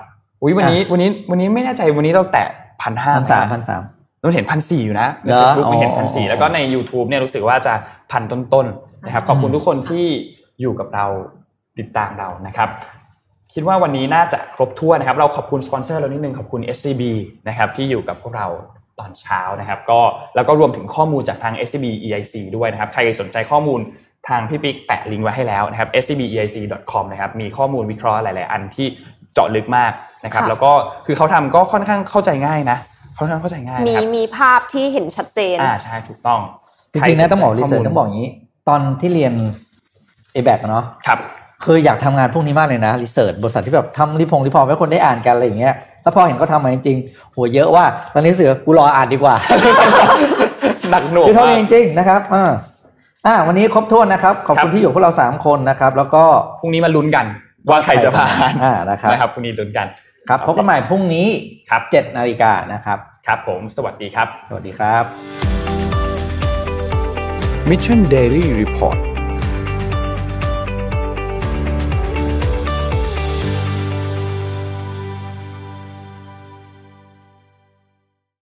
[0.42, 2.48] อุ้ยวันนี้วันนี้วันนี้ไม่แน่ใจวันนี้เราแตะ
[2.82, 3.82] พันห้าพันสามพันสาม
[4.22, 7.74] เราเห็นพันสี่อยู่นะในเหรอเฟซบุ๊กไม่เห็นอ๋อพันสี่แล้วก็ใน YouTube เนี่ยรู้สึกว่าจะ
[8.12, 10.06] พันต้นๆนะครับขอบคุณทุกคนที่
[10.62, 11.06] อยู่กับเรา
[11.80, 12.70] ติดตามเรานะครับ
[13.54, 17.04] คิดว่าวันนี้น่าจะครบถ้วนนะครับ เราขอบคุณสปอนเซอร์เรานิดนึงขอบคุณ SCB
[17.48, 18.48] นะครับที่อยู่กับพวกเรา
[19.00, 20.00] ตอนเช้านะครับ ก็
[20.36, 23.80] แล้วก็รวมถึงข้อมูลจากทาง SCB EIC ด้วยนะครับ ใครสนใจข้อมูล
[24.28, 28.88] ทางพี่ปิ๊กแปะลิงก์ไว้ให้แล้วนะครับ scbeic.com นะครับมีข้อมูลวิเคราะห์หลาย ๆ อันที่
[29.34, 29.92] เจาะลึกมาก
[30.26, 30.72] นะครับค่ะแล้วก็
[31.06, 32.78] คือเขาทำก็ค่อนข้างเข้าใจง่ายนะ
[33.18, 36.40] ค่อนข้างเข้าใจง่ายมีนะครับมีภาพที่เห็นชัดเจนอ่าใช่ถูกต้อง
[36.94, 38.30] จริงๆนะต้องบอก research ใครสนใจต้องบอกอย่างนี้
[38.68, 39.34] ตอนที่เรียน
[40.36, 41.20] a b a c เนาะครับ
[41.64, 49.36] เคยอยากทำงานพวกนี้มากเลยนะ research บริษัทที่แบบทำรีพง report ให้คนได้อ่านกันอะไรอย่างเงี้ยแล้วพอเห็นเขาทำมาจริงๆโหเยอะว่าตอนนี้รู้สึกว่ากูรออ่านดีกว่า
[50.92, 52.52] หนักหน่วงคือเท่ามานี้กจริงๆนะครับอ่า
[53.26, 56.24] อ่าวันนี้ครบถ้วนนะครับ ขอบคุณครับที่อยู่พวกเราสามคนนะครับ แล้วก็
[56.60, 57.26] พรุ่งนี้มาลุ้นกัน
[57.70, 58.32] ว่าใครจะผ่าน
[58.64, 59.88] อ่านะครับนะครับพรุ่งนี้ลุ้นกัน
[60.30, 61.28] ครับพบกันใหม่พรุ่งนี้
[61.70, 65.04] ครับเจ็ดนาฬิกานะครับครับผมสวัสดีครับ สวัสดีครับ
[67.70, 69.00] Mission Daily Report